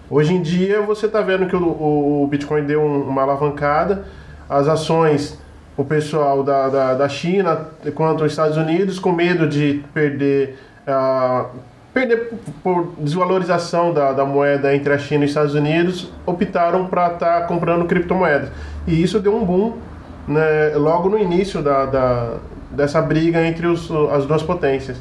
Hoje 0.07 0.35
em 0.35 0.41
dia 0.43 0.81
você 0.81 1.07
está 1.07 1.21
vendo 1.21 1.47
que 1.47 1.55
o, 1.55 2.23
o, 2.23 2.27
Bitcoin 2.27 2.63
deu 2.63 2.85
uma 2.85 3.23
alavancada, 3.23 4.05
as 4.47 4.67
ações, 4.67 5.39
o 5.75 5.83
pessoal 5.83 6.43
da, 6.43 6.69
da, 6.69 6.93
da 6.93 7.09
China 7.09 7.69
quanto 7.95 8.23
os 8.23 8.31
Estados 8.31 8.55
Unidos 8.55 8.99
com 8.99 9.11
medo 9.11 9.47
de 9.47 9.83
perder, 9.91 10.59
uh, 10.87 11.47
perder 11.93 12.31
por 12.63 12.93
desvalorização 12.97 13.93
da, 13.93 14.11
da 14.11 14.25
moeda 14.25 14.75
entre 14.75 14.91
a 14.91 14.97
China 14.97 15.23
e 15.23 15.25
os 15.25 15.31
Estados 15.31 15.53
Unidos, 15.53 16.11
optaram 16.25 16.87
para 16.87 17.13
estar 17.13 17.41
tá 17.41 17.47
comprando 17.47 17.85
criptomoedas. 17.85 18.49
E 18.87 19.01
isso 19.01 19.19
deu 19.19 19.35
um 19.35 19.45
boom 19.45 19.77
né, 20.27 20.73
logo 20.75 21.07
no 21.07 21.17
início 21.17 21.61
da, 21.61 21.85
da, 21.85 22.37
dessa 22.71 23.01
briga 23.01 23.45
entre 23.45 23.67
os, 23.67 23.89
as 24.11 24.25
duas 24.25 24.41
potências. 24.41 24.97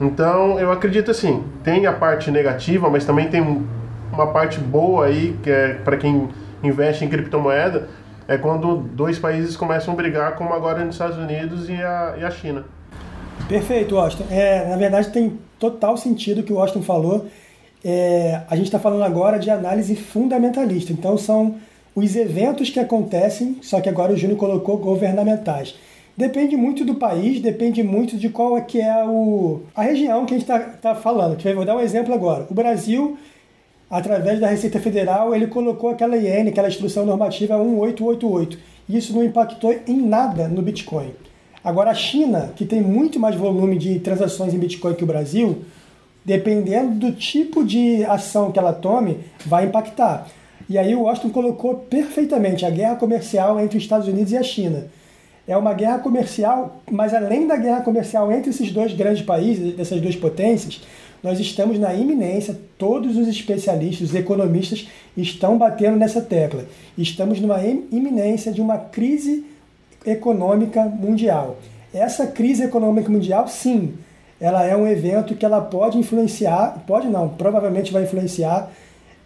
Então, 0.00 0.58
eu 0.58 0.72
acredito 0.72 1.12
assim, 1.12 1.44
tem 1.62 1.86
a 1.86 1.92
parte 1.92 2.30
negativa, 2.30 2.90
mas 2.90 3.04
também 3.04 3.28
tem 3.28 3.64
uma 4.12 4.26
parte 4.26 4.58
boa 4.58 5.06
aí, 5.06 5.38
que 5.42 5.50
é 5.50 5.74
para 5.74 5.96
quem 5.96 6.28
investe 6.62 7.04
em 7.04 7.08
criptomoeda, 7.08 7.88
é 8.26 8.36
quando 8.36 8.76
dois 8.76 9.18
países 9.18 9.56
começam 9.56 9.94
a 9.94 9.96
brigar, 9.96 10.34
como 10.34 10.52
agora 10.52 10.84
nos 10.84 10.96
Estados 10.96 11.18
Unidos 11.18 11.68
e 11.68 11.74
a, 11.74 12.14
e 12.18 12.24
a 12.24 12.30
China. 12.30 12.64
Perfeito, 13.48 13.98
Austin. 13.98 14.24
É, 14.30 14.68
na 14.68 14.76
verdade, 14.76 15.10
tem 15.10 15.38
total 15.58 15.96
sentido 15.96 16.40
o 16.40 16.42
que 16.42 16.52
o 16.52 16.58
Austin 16.58 16.82
falou. 16.82 17.26
É, 17.84 18.42
a 18.48 18.56
gente 18.56 18.66
está 18.66 18.78
falando 18.78 19.02
agora 19.02 19.38
de 19.38 19.50
análise 19.50 19.94
fundamentalista. 19.96 20.92
Então, 20.92 21.18
são 21.18 21.56
os 21.94 22.16
eventos 22.16 22.70
que 22.70 22.80
acontecem, 22.80 23.58
só 23.60 23.80
que 23.80 23.88
agora 23.88 24.12
o 24.12 24.16
Júnior 24.16 24.38
colocou 24.38 24.78
governamentais. 24.78 25.74
Depende 26.16 26.56
muito 26.56 26.84
do 26.84 26.94
país, 26.94 27.40
depende 27.40 27.82
muito 27.82 28.16
de 28.16 28.28
qual 28.28 28.56
é 28.56 28.60
que 28.60 28.80
é 28.80 29.04
o, 29.04 29.62
a 29.74 29.82
região 29.82 30.26
que 30.26 30.34
a 30.34 30.38
gente 30.38 30.50
está 30.50 30.58
tá 30.58 30.94
falando. 30.94 31.42
Vou 31.54 31.64
dar 31.64 31.76
um 31.76 31.80
exemplo 31.80 32.12
agora. 32.12 32.46
O 32.50 32.54
Brasil, 32.54 33.16
através 33.90 34.38
da 34.38 34.48
Receita 34.48 34.78
Federal, 34.78 35.34
ele 35.34 35.46
colocou 35.46 35.90
aquela 35.90 36.16
IN, 36.16 36.48
aquela 36.48 36.68
instrução 36.68 37.06
normativa 37.06 37.56
1888. 37.56 38.58
E 38.88 38.96
isso 38.96 39.14
não 39.14 39.24
impactou 39.24 39.74
em 39.86 39.96
nada 39.96 40.48
no 40.48 40.60
Bitcoin. 40.60 41.12
Agora, 41.64 41.90
a 41.90 41.94
China, 41.94 42.52
que 42.56 42.64
tem 42.64 42.80
muito 42.80 43.20
mais 43.20 43.36
volume 43.36 43.78
de 43.78 43.98
transações 44.00 44.52
em 44.52 44.58
Bitcoin 44.58 44.94
que 44.94 45.04
o 45.04 45.06
Brasil, 45.06 45.64
dependendo 46.24 46.94
do 46.94 47.12
tipo 47.12 47.64
de 47.64 48.04
ação 48.04 48.50
que 48.50 48.58
ela 48.58 48.72
tome, 48.72 49.18
vai 49.46 49.66
impactar. 49.66 50.28
E 50.68 50.78
aí 50.78 50.94
o 50.94 51.02
Washington 51.02 51.30
colocou 51.30 51.74
perfeitamente 51.74 52.64
a 52.64 52.70
guerra 52.70 52.96
comercial 52.96 53.60
entre 53.60 53.76
os 53.78 53.84
Estados 53.84 54.08
Unidos 54.08 54.32
e 54.32 54.36
a 54.36 54.42
China 54.42 54.86
é 55.46 55.56
uma 55.56 55.74
guerra 55.74 55.98
comercial, 55.98 56.82
mas 56.90 57.12
além 57.12 57.46
da 57.46 57.56
guerra 57.56 57.80
comercial 57.80 58.30
entre 58.32 58.50
esses 58.50 58.70
dois 58.70 58.92
grandes 58.92 59.22
países, 59.22 59.74
dessas 59.74 60.00
duas 60.00 60.14
potências, 60.14 60.80
nós 61.22 61.38
estamos 61.38 61.78
na 61.78 61.94
iminência, 61.94 62.58
todos 62.78 63.16
os 63.16 63.28
especialistas, 63.28 64.10
os 64.10 64.14
economistas 64.14 64.88
estão 65.16 65.56
batendo 65.56 65.96
nessa 65.96 66.20
tecla. 66.20 66.64
Estamos 66.96 67.40
numa 67.40 67.60
iminência 67.62 68.52
de 68.52 68.60
uma 68.60 68.78
crise 68.78 69.44
econômica 70.04 70.84
mundial. 70.84 71.58
Essa 71.92 72.26
crise 72.26 72.64
econômica 72.64 73.10
mundial, 73.10 73.46
sim, 73.48 73.94
ela 74.40 74.64
é 74.64 74.76
um 74.76 74.86
evento 74.86 75.34
que 75.34 75.44
ela 75.44 75.60
pode 75.60 75.98
influenciar, 75.98 76.82
pode 76.86 77.06
não, 77.06 77.28
provavelmente 77.28 77.92
vai 77.92 78.02
influenciar 78.02 78.70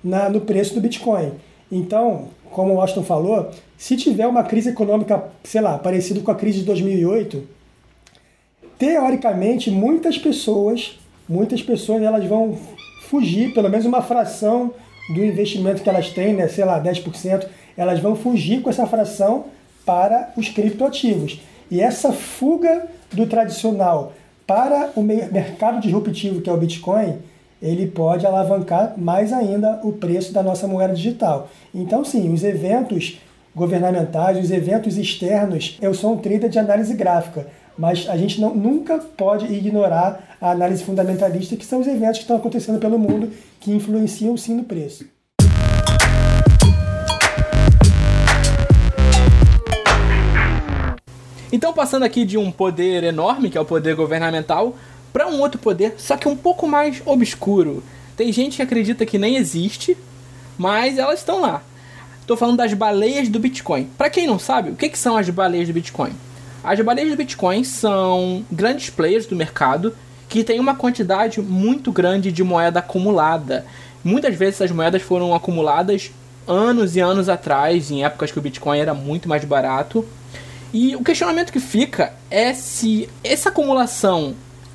na, 0.02 0.28
no 0.28 0.40
preço 0.40 0.74
do 0.74 0.80
Bitcoin. 0.80 1.32
Então, 1.70 2.28
como 2.50 2.74
o 2.74 2.80
Austin 2.80 3.02
falou, 3.02 3.50
se 3.78 3.96
tiver 3.96 4.26
uma 4.26 4.42
crise 4.42 4.70
econômica, 4.70 5.24
sei 5.42 5.60
lá, 5.60 5.78
parecida 5.78 6.20
com 6.20 6.30
a 6.30 6.34
crise 6.34 6.60
de 6.60 6.64
2008, 6.64 7.42
teoricamente 8.78 9.70
muitas 9.70 10.18
pessoas, 10.18 10.98
muitas 11.28 11.62
pessoas 11.62 12.02
elas 12.02 12.24
vão 12.24 12.58
fugir, 13.08 13.54
pelo 13.54 13.70
menos 13.70 13.86
uma 13.86 14.02
fração 14.02 14.72
do 15.14 15.24
investimento 15.24 15.82
que 15.82 15.88
elas 15.88 16.10
têm, 16.10 16.34
né, 16.34 16.48
sei 16.48 16.64
lá, 16.64 16.82
10%, 16.82 17.46
elas 17.76 18.00
vão 18.00 18.16
fugir 18.16 18.60
com 18.60 18.70
essa 18.70 18.86
fração 18.86 19.46
para 19.87 20.33
os 20.37 20.49
criptoativos. 20.49 21.40
E 21.70 21.81
essa 21.81 22.12
fuga 22.12 22.87
do 23.12 23.27
tradicional 23.27 24.12
para 24.46 24.90
o 24.94 25.03
mercado 25.03 25.81
disruptivo 25.81 26.40
que 26.40 26.51
é 26.51 26.53
o 26.53 26.57
Bitcoin, 26.57 27.18
ele 27.61 27.87
pode 27.87 28.27
alavancar 28.27 28.94
mais 28.96 29.33
ainda 29.33 29.81
o 29.83 29.92
preço 29.92 30.33
da 30.33 30.42
nossa 30.42 30.66
moeda 30.66 30.94
digital. 30.94 31.49
Então, 31.75 32.05
sim, 32.05 32.33
os 32.33 32.44
eventos 32.44 33.18
governamentais, 33.55 34.38
os 34.38 34.51
eventos 34.51 34.99
externos, 34.99 35.79
eu 35.81 35.94
sou 35.94 36.12
um 36.12 36.18
trader 36.18 36.51
de 36.51 36.59
análise 36.59 36.94
gráfica, 36.94 37.46
mas 37.77 38.07
a 38.09 38.16
gente 38.16 38.40
não, 38.40 38.55
nunca 38.55 38.99
pode 38.99 39.46
ignorar 39.53 40.37
a 40.40 40.51
análise 40.51 40.85
fundamentalista, 40.85 41.57
que 41.57 41.64
são 41.64 41.81
os 41.81 41.87
eventos 41.87 42.18
que 42.18 42.25
estão 42.25 42.37
acontecendo 42.37 42.79
pelo 42.79 42.99
mundo 42.99 43.31
que 43.61 43.72
influenciam 43.72 44.37
sim 44.37 44.55
no 44.55 44.64
preço. 44.64 45.07
Então, 51.52 51.72
passando 51.72 52.04
aqui 52.04 52.24
de 52.24 52.37
um 52.37 52.50
poder 52.50 53.04
enorme, 53.04 53.50
que 53.50 53.59
é 53.59 53.61
o 53.61 53.64
poder 53.64 53.94
governamental, 53.94 54.76
para 55.12 55.28
um 55.28 55.40
outro 55.40 55.59
poder, 55.59 55.94
só 55.96 56.16
que 56.16 56.28
um 56.28 56.37
pouco 56.37 56.66
mais 56.66 57.02
obscuro. 57.06 57.82
Tem 58.16 58.32
gente 58.32 58.56
que 58.56 58.62
acredita 58.62 59.06
que 59.06 59.18
nem 59.18 59.37
existe, 59.37 59.96
mas 60.59 60.98
elas 60.98 61.20
estão 61.20 61.40
lá. 61.40 61.62
Estou 62.20 62.37
falando 62.37 62.56
das 62.56 62.74
baleias 62.74 63.28
do 63.28 63.38
Bitcoin. 63.38 63.88
Para 63.96 64.11
quem 64.11 64.26
não 64.26 64.38
sabe, 64.38 64.70
o 64.70 64.76
que, 64.76 64.88
que 64.88 64.98
são 64.98 65.16
as 65.16 65.28
baleias 65.30 65.68
do 65.68 65.74
Bitcoin? 65.74 66.12
As 66.64 66.80
baleias 66.80 67.11
do 67.11 67.16
Bitcoin 67.16 67.62
são 67.62 68.44
grandes 68.50 68.90
players 68.90 69.26
do 69.26 69.37
mercado 69.37 69.94
que 70.28 70.42
têm 70.42 70.59
uma 70.59 70.74
quantidade 70.74 71.40
muito 71.40 71.92
grande 71.92 72.32
de 72.32 72.42
moeda 72.42 72.80
acumulada. 72.80 73.64
Muitas 74.02 74.35
vezes 74.35 74.56
essas 74.56 74.74
moedas 74.74 75.02
foram 75.02 75.35
acumuladas 75.35 76.11
anos 76.46 76.96
e 76.96 77.00
anos 77.00 77.28
atrás, 77.28 77.90
em 77.90 78.04
épocas 78.04 78.32
que 78.32 78.38
o 78.38 78.42
Bitcoin 78.42 78.78
era 78.78 78.94
muito 78.94 79.28
mais 79.28 79.44
barato. 79.44 80.04
E 80.78 80.94
o 80.94 81.02
questionamento 81.02 81.50
que 81.50 81.58
fica 81.58 82.12
é 82.30 82.52
se 82.52 83.08
essa 83.24 83.48
acumulação 83.48 84.34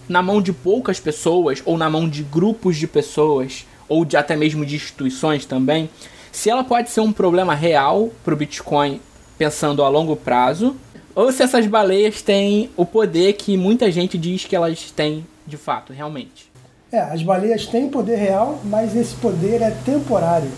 na 0.10 0.20
mão 0.20 0.42
de 0.42 0.52
poucas 0.52 1.00
pessoas 1.00 1.62
ou 1.64 1.78
na 1.78 1.92
mão 1.92 2.10
de 2.10 2.24
grupos 2.24 2.76
de 2.78 2.88
pessoas 2.88 3.68
ou 3.88 4.04
de 4.04 4.18
até 4.18 4.36
mesmo 4.36 4.66
de 4.66 4.78
instituições 4.78 5.46
também, 5.46 5.92
se 6.32 6.50
ela 6.50 6.64
pode 6.64 6.90
ser 6.90 7.02
um 7.02 7.14
problema 7.14 7.54
real 7.54 8.10
para 8.24 8.34
o 8.34 8.38
Bitcoin 8.38 9.00
pensando 9.38 9.84
a 9.84 9.90
longo 9.90 10.16
prazo, 10.16 10.76
ou 11.14 11.32
se 11.32 11.44
essas 11.44 11.68
baleias 11.68 12.20
têm 12.24 12.72
o 12.76 12.84
poder 12.84 13.34
que 13.34 13.56
muita 13.56 13.92
gente 13.92 14.18
diz 14.18 14.44
que 14.44 14.56
elas 14.56 14.90
têm 14.90 15.24
de 15.46 15.56
fato, 15.56 15.94
realmente. 15.94 16.52
É, 16.92 17.00
as 17.00 17.22
baleias 17.22 17.68
têm 17.68 17.88
poder 17.88 18.16
real, 18.16 18.60
mas 18.64 18.96
esse 18.96 19.14
poder 19.18 19.62
é 19.62 19.70
temporário, 19.86 20.50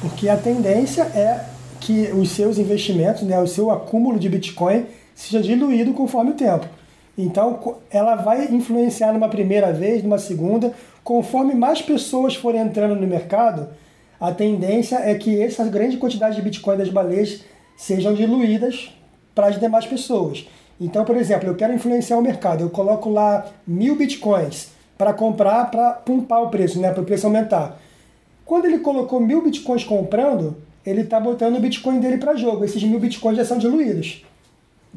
porque 0.00 0.28
a 0.28 0.36
tendência 0.36 1.02
é 1.02 1.51
que 1.82 2.12
os 2.12 2.30
seus 2.30 2.58
investimentos, 2.58 3.22
né, 3.22 3.38
o 3.40 3.46
seu 3.46 3.70
acúmulo 3.70 4.18
de 4.18 4.28
Bitcoin 4.28 4.86
seja 5.14 5.42
diluído 5.42 5.92
conforme 5.92 6.30
o 6.30 6.34
tempo. 6.34 6.66
Então, 7.18 7.76
ela 7.90 8.14
vai 8.14 8.46
influenciar 8.46 9.12
numa 9.12 9.28
primeira 9.28 9.72
vez, 9.72 10.02
numa 10.02 10.18
segunda, 10.18 10.72
conforme 11.02 11.54
mais 11.54 11.82
pessoas 11.82 12.36
forem 12.36 12.60
entrando 12.60 12.94
no 12.94 13.06
mercado, 13.06 13.68
a 14.20 14.32
tendência 14.32 14.96
é 14.96 15.14
que 15.16 15.42
essa 15.42 15.64
grande 15.64 15.96
quantidade 15.96 16.36
de 16.36 16.42
Bitcoin 16.42 16.76
das 16.76 16.88
baleias 16.88 17.42
sejam 17.76 18.14
diluídas 18.14 18.94
para 19.34 19.48
as 19.48 19.58
demais 19.58 19.84
pessoas. 19.84 20.46
Então, 20.80 21.04
por 21.04 21.16
exemplo, 21.16 21.48
eu 21.48 21.56
quero 21.56 21.74
influenciar 21.74 22.16
o 22.16 22.22
mercado, 22.22 22.62
eu 22.62 22.70
coloco 22.70 23.10
lá 23.10 23.46
mil 23.66 23.96
Bitcoins 23.96 24.68
para 24.96 25.12
comprar, 25.12 25.70
para 25.70 25.92
pumpar 25.94 26.40
o 26.40 26.48
preço, 26.48 26.80
né, 26.80 26.92
para 26.92 27.02
o 27.02 27.04
preço 27.04 27.26
aumentar. 27.26 27.78
Quando 28.44 28.66
ele 28.66 28.78
colocou 28.78 29.18
mil 29.20 29.42
Bitcoins 29.42 29.82
comprando, 29.82 30.56
ele 30.84 31.02
está 31.02 31.20
botando 31.20 31.56
o 31.56 31.60
Bitcoin 31.60 32.00
dele 32.00 32.18
para 32.18 32.34
jogo. 32.34 32.64
Esses 32.64 32.82
mil 32.82 32.98
Bitcoins 32.98 33.36
já 33.36 33.44
são 33.44 33.58
diluídos. 33.58 34.24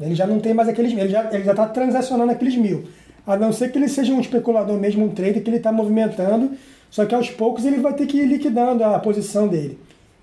Ele 0.00 0.14
já 0.14 0.26
não 0.26 0.40
tem 0.40 0.52
mais 0.52 0.68
aqueles 0.68 0.92
mil, 0.92 1.04
ele 1.04 1.12
já 1.12 1.24
está 1.24 1.66
transacionando 1.66 2.30
aqueles 2.30 2.56
mil. 2.56 2.84
A 3.26 3.36
não 3.36 3.52
ser 3.52 3.72
que 3.72 3.78
ele 3.78 3.88
seja 3.88 4.12
um 4.12 4.20
especulador 4.20 4.78
mesmo, 4.78 5.04
um 5.04 5.08
trader 5.08 5.42
que 5.42 5.48
ele 5.48 5.56
está 5.56 5.72
movimentando, 5.72 6.52
só 6.90 7.04
que 7.06 7.14
aos 7.14 7.30
poucos 7.30 7.64
ele 7.64 7.78
vai 7.78 7.94
ter 7.94 8.06
que 8.06 8.18
ir 8.18 8.26
liquidando 8.26 8.84
a 8.84 8.98
posição 8.98 9.48
dele. 9.48 9.78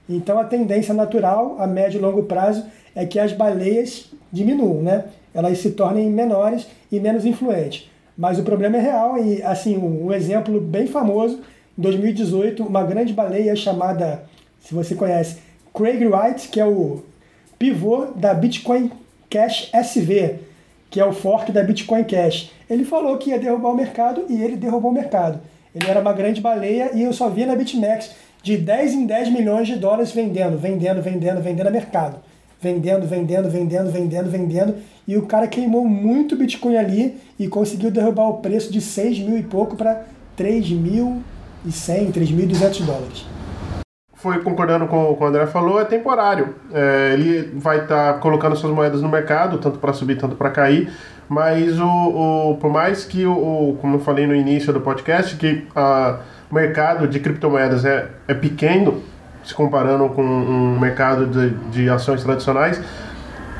Então 0.08 0.38
a 0.38 0.44
tendência 0.44 0.94
natural, 0.94 1.58
a 1.60 1.66
médio 1.66 1.98
e 1.98 2.02
longo 2.02 2.24
prazo, 2.24 2.66
é 2.96 3.06
que 3.06 3.18
as 3.18 3.34
baleias 3.34 4.12
diminuam, 4.32 4.82
né? 4.82 5.06
Elas 5.34 5.58
se 5.58 5.72
tornem 5.72 6.10
menores 6.10 6.68
e 6.92 7.00
menos 7.00 7.26
influentes. 7.26 7.90
Mas 8.18 8.38
o 8.38 8.44
problema 8.44 8.78
é 8.78 8.80
real 8.80 9.18
e, 9.18 9.42
assim, 9.42 9.76
um 9.78 10.14
exemplo 10.14 10.62
bem 10.62 10.86
famoso, 10.86 11.42
em 11.78 11.82
2018, 11.82 12.64
uma 12.64 12.84
grande 12.84 13.12
baleia 13.12 13.56
chamada, 13.56 14.24
se 14.60 14.74
você 14.76 14.94
conhece, 14.94 15.38
Craig 15.74 16.06
Wright, 16.06 16.50
que 16.50 16.60
é 16.60 16.66
o 16.66 17.04
pivô 17.58 18.06
da 18.16 18.32
Bitcoin 18.32 18.92
Cash 19.28 19.72
SV, 19.74 20.36
que 20.92 21.00
é 21.00 21.06
o 21.06 21.12
fork 21.12 21.52
da 21.52 21.64
Bitcoin 21.64 22.04
Cash. 22.04 22.52
Ele 22.70 22.86
falou 22.86 23.18
que 23.18 23.32
ia 23.32 23.40
derrubar 23.40 23.70
o 23.70 23.76
mercado 23.76 24.26
e 24.30 24.40
ele 24.40 24.56
derrubou 24.56 24.92
o 24.92 24.94
mercado. 24.94 25.40
Ele 25.74 25.90
era 25.90 26.00
uma 26.00 26.14
grande 26.14 26.40
baleia 26.40 26.92
e 26.94 27.02
eu 27.02 27.12
só 27.12 27.28
via 27.28 27.48
na 27.48 27.56
BitMEX 27.56 28.12
de 28.44 28.56
10 28.56 28.94
em 28.94 29.06
10 29.08 29.30
milhões 29.30 29.68
de 29.68 29.76
dólares 29.76 30.12
vendendo, 30.12 30.60
vendendo, 30.60 31.02
vendendo, 31.02 31.42
vendendo 31.42 31.68
a 31.68 31.72
mercado. 31.72 32.20
Vendendo, 32.62 33.08
vendendo, 33.08 33.50
vendendo, 33.50 33.90
vendendo, 33.90 34.30
vendendo. 34.30 34.76
E 35.08 35.18
o 35.18 35.26
cara 35.26 35.48
queimou 35.48 35.88
muito 35.88 36.36
Bitcoin 36.36 36.78
ali 36.78 37.18
e 37.40 37.48
conseguiu 37.48 37.90
derrubar 37.90 38.30
o 38.30 38.38
preço 38.38 38.72
de 38.72 38.80
6 38.80 39.20
mil 39.20 39.40
e 39.40 39.44
pouco 39.44 39.76
para 39.76 40.06
3.100, 40.38 41.24
3.200 41.66 42.86
dólares 42.86 43.43
foi 44.24 44.40
concordando 44.40 44.88
com 44.88 45.12
o 45.12 45.20
o 45.20 45.26
André 45.26 45.46
falou, 45.48 45.82
é 45.82 45.84
temporário. 45.84 46.56
É, 46.74 47.12
ele 47.14 47.52
vai 47.56 47.80
estar 47.80 48.14
tá 48.14 48.20
colocando 48.20 48.56
suas 48.56 48.74
moedas 48.74 49.02
no 49.02 49.10
mercado, 49.10 49.58
tanto 49.58 49.78
para 49.78 49.92
subir, 49.92 50.18
tanto 50.18 50.36
para 50.36 50.50
cair. 50.50 50.90
Mas 51.28 51.78
o, 51.78 51.86
o, 51.86 52.58
por 52.58 52.72
mais 52.72 53.04
que, 53.04 53.26
o, 53.26 53.78
como 53.82 53.98
eu 53.98 54.00
falei 54.00 54.26
no 54.26 54.34
início 54.34 54.72
do 54.72 54.80
podcast, 54.80 55.36
que 55.36 55.68
o 56.50 56.56
mercado 56.56 57.06
de 57.06 57.20
criptomoedas 57.20 57.84
é, 57.84 58.08
é 58.26 58.34
pequeno, 58.34 59.04
se 59.44 59.54
comparando 59.54 60.08
com 60.10 60.24
um 60.24 60.80
mercado 60.80 61.26
de, 61.28 61.50
de 61.70 61.90
ações 61.90 62.24
tradicionais, 62.24 62.82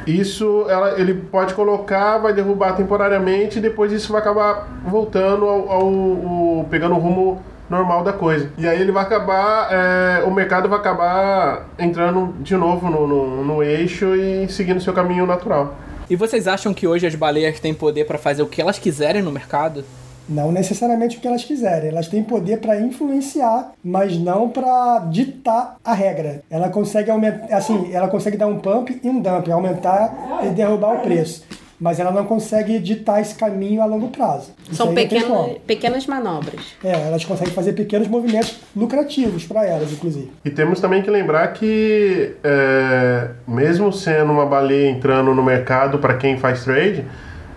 isso 0.08 0.66
ela, 0.70 0.98
ele 1.00 1.14
pode 1.14 1.54
colocar, 1.54 2.20
vai 2.20 2.34
derrubar 2.34 2.74
temporariamente 2.74 3.60
e 3.60 3.62
depois 3.62 3.92
isso 3.92 4.14
vai 4.14 4.22
acabar 4.22 4.68
voltando 4.86 5.46
ao, 5.46 5.70
ao, 5.70 5.88
ao 5.88 6.66
pegando 6.70 6.96
o 6.96 7.00
rumo 7.00 7.42
normal 7.74 8.04
da 8.04 8.14
coisa. 8.14 8.52
E 8.58 8.68
aí 8.68 8.80
ele 8.80 8.92
vai 8.92 9.04
acabar, 9.04 9.68
é, 9.72 10.24
o 10.24 10.32
mercado 10.32 10.70
vai 10.70 10.80
acabar 10.80 11.68
entrando 11.78 12.34
de 12.42 12.56
novo 12.56 12.90
no, 12.90 13.08
no, 13.08 13.44
no 13.44 13.64
eixo 13.64 14.16
e 14.16 14.48
seguindo 14.48 14.80
seu 14.80 14.94
caminho 14.94 15.26
natural. 15.26 15.76
E 16.10 16.16
vocês 16.16 16.48
acham 16.48 16.74
que 16.74 16.86
hoje 16.86 17.08
as 17.08 17.16
baleias 17.16 17.60
têm 17.60 17.74
poder 17.74 18.06
para 18.06 18.18
fazer 18.18 18.44
o 18.44 18.48
que 18.48 18.62
elas 18.62 18.78
quiserem 18.78 19.22
no 19.22 19.32
mercado? 19.32 19.84
Não 20.28 20.52
necessariamente 20.52 21.18
o 21.18 21.20
que 21.20 21.28
elas 21.28 21.44
quiserem. 21.44 21.90
Elas 21.90 22.08
têm 22.08 22.24
poder 22.24 22.60
para 22.60 22.80
influenciar, 22.80 23.72
mas 23.84 24.18
não 24.18 24.48
para 24.48 25.00
ditar 25.12 25.76
a 25.84 25.94
regra. 25.94 26.42
Ela 26.50 26.70
consegue 26.70 27.12
aumentar, 27.12 27.54
assim, 27.54 27.92
ela 27.94 28.08
consegue 28.08 28.38
dar 28.38 28.48
um 28.48 28.60
pump 28.60 29.02
e 29.04 29.10
um 29.10 29.20
dump, 29.20 29.52
aumentar 29.52 30.40
e 30.44 30.50
derrubar 30.50 30.96
o 30.96 31.00
preço 31.00 31.44
mas 31.84 32.00
ela 32.00 32.12
não 32.14 32.24
consegue 32.24 32.78
editar 32.78 33.20
esse 33.20 33.36
caminho 33.36 33.82
a 33.82 33.86
longo 33.86 34.08
prazo. 34.08 34.54
São 34.72 34.94
pequenas, 34.94 35.58
pequenas 35.68 36.08
manobras. 36.08 36.62
É, 36.82 37.08
elas 37.08 37.26
conseguem 37.26 37.54
fazer 37.54 37.74
pequenos 37.74 38.08
movimentos 38.08 38.62
lucrativos 38.74 39.46
para 39.46 39.66
elas, 39.66 39.92
inclusive. 39.92 40.32
E 40.46 40.50
temos 40.50 40.80
também 40.80 41.02
que 41.02 41.10
lembrar 41.10 41.46
que, 41.52 42.36
é, 42.42 43.32
mesmo 43.46 43.92
sendo 43.92 44.32
uma 44.32 44.46
baleia 44.46 44.90
entrando 44.90 45.36
no 45.36 45.44
mercado 45.44 46.00
para 46.00 46.14
quem 46.14 46.38
faz 46.38 46.64
trade, 46.64 47.06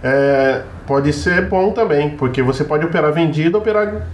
é, 0.03 0.63
pode 0.89 1.13
ser 1.13 1.49
bom 1.49 1.71
também, 1.71 2.11
porque 2.17 2.43
você 2.43 2.65
pode 2.65 2.85
operar 2.85 3.13
vendido, 3.13 3.59
operar 3.59 4.09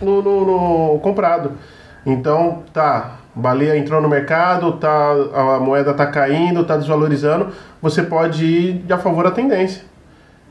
no, 0.00 0.22
no, 0.22 0.92
no 0.92 0.98
comprado. 1.00 1.52
Então, 2.06 2.62
tá, 2.72 3.19
baleia 3.34 3.76
entrou 3.76 4.00
no 4.00 4.08
mercado, 4.08 4.72
tá, 4.72 5.12
a 5.34 5.60
moeda 5.60 5.92
está 5.92 6.06
caindo, 6.06 6.62
está 6.62 6.76
desvalorizando, 6.76 7.48
você 7.80 8.02
pode 8.02 8.44
ir 8.44 8.92
a 8.92 8.98
favor 8.98 9.24
da 9.24 9.30
tendência. 9.30 9.82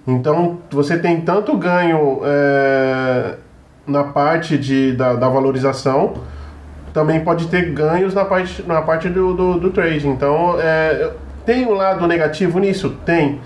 Então 0.08 0.60
você 0.72 0.98
tem 0.98 1.22
tanto 1.22 1.56
ganho 1.58 2.22
é, 2.24 3.36
na 3.86 4.04
parte 4.04 4.58
de, 4.58 4.94
da, 4.94 5.14
da, 5.14 5.28
valorização, 5.28 6.14
também 6.94 7.20
pode 7.20 7.48
ter 7.48 7.72
ganhos 7.72 8.14
na 8.14 8.26
parte, 8.26 8.64
na 8.66 8.82
parte 8.82 9.10
do, 9.10 9.34
do, 9.34 9.60
do 9.60 9.70
trade. 9.72 10.08
Então 10.08 10.56
é, 10.60 11.12
tem 11.46 11.66
um 11.66 11.74
lado 11.74 12.08
negativo 12.08 12.60
nisso? 12.60 12.98
Tem. 13.06 13.40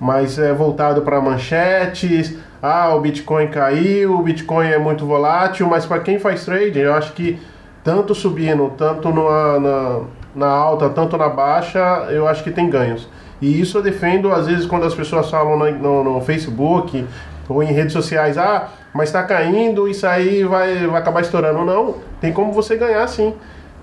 Mas 0.00 0.38
é 0.38 0.52
voltado 0.52 1.02
para 1.02 1.20
manchetes. 1.20 2.36
Ah, 2.62 2.94
o 2.94 3.00
Bitcoin 3.00 3.48
caiu, 3.48 4.14
o 4.14 4.22
Bitcoin 4.22 4.68
é 4.68 4.78
muito 4.78 5.04
volátil, 5.04 5.66
mas 5.66 5.84
para 5.84 6.00
quem 6.00 6.18
faz 6.18 6.44
trade, 6.44 6.78
eu 6.78 6.94
acho 6.94 7.12
que 7.12 7.38
tanto 7.88 8.14
subindo, 8.14 8.70
tanto 8.76 9.08
na, 9.08 9.58
na, 9.58 10.00
na, 10.36 10.46
alta, 10.46 10.90
tanto 10.90 11.16
na 11.16 11.30
baixa, 11.30 11.78
eu 12.10 12.28
acho 12.28 12.44
que 12.44 12.50
tem 12.50 12.68
ganhos. 12.68 13.08
E 13.40 13.58
isso 13.58 13.78
eu 13.78 13.82
defendo, 13.82 14.30
às 14.30 14.46
vezes, 14.46 14.66
quando 14.66 14.84
as 14.84 14.94
pessoas 14.94 15.30
falam 15.30 15.56
no, 15.56 15.70
no, 15.70 16.04
no 16.04 16.20
Facebook 16.20 17.06
ou 17.48 17.62
em 17.62 17.72
redes 17.72 17.94
sociais, 17.94 18.36
ah, 18.36 18.68
mas 18.92 19.08
está 19.08 19.22
caindo, 19.22 19.88
isso 19.88 20.06
aí 20.06 20.44
vai, 20.44 20.86
vai 20.86 21.00
acabar 21.00 21.22
estourando. 21.22 21.64
Não, 21.64 21.94
tem 22.20 22.30
como 22.30 22.52
você 22.52 22.76
ganhar 22.76 23.08
sim. 23.08 23.32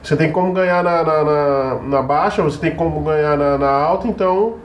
Você 0.04 0.16
tem 0.16 0.32
como 0.32 0.54
ganhar 0.54 0.84
na, 0.84 1.04
na, 1.04 1.24
na, 1.24 1.76
na 1.82 2.02
baixa, 2.04 2.44
você 2.44 2.60
tem 2.60 2.76
como 2.76 3.00
ganhar 3.00 3.36
na, 3.36 3.58
na 3.58 3.72
alta, 3.72 4.08
então 4.08 4.58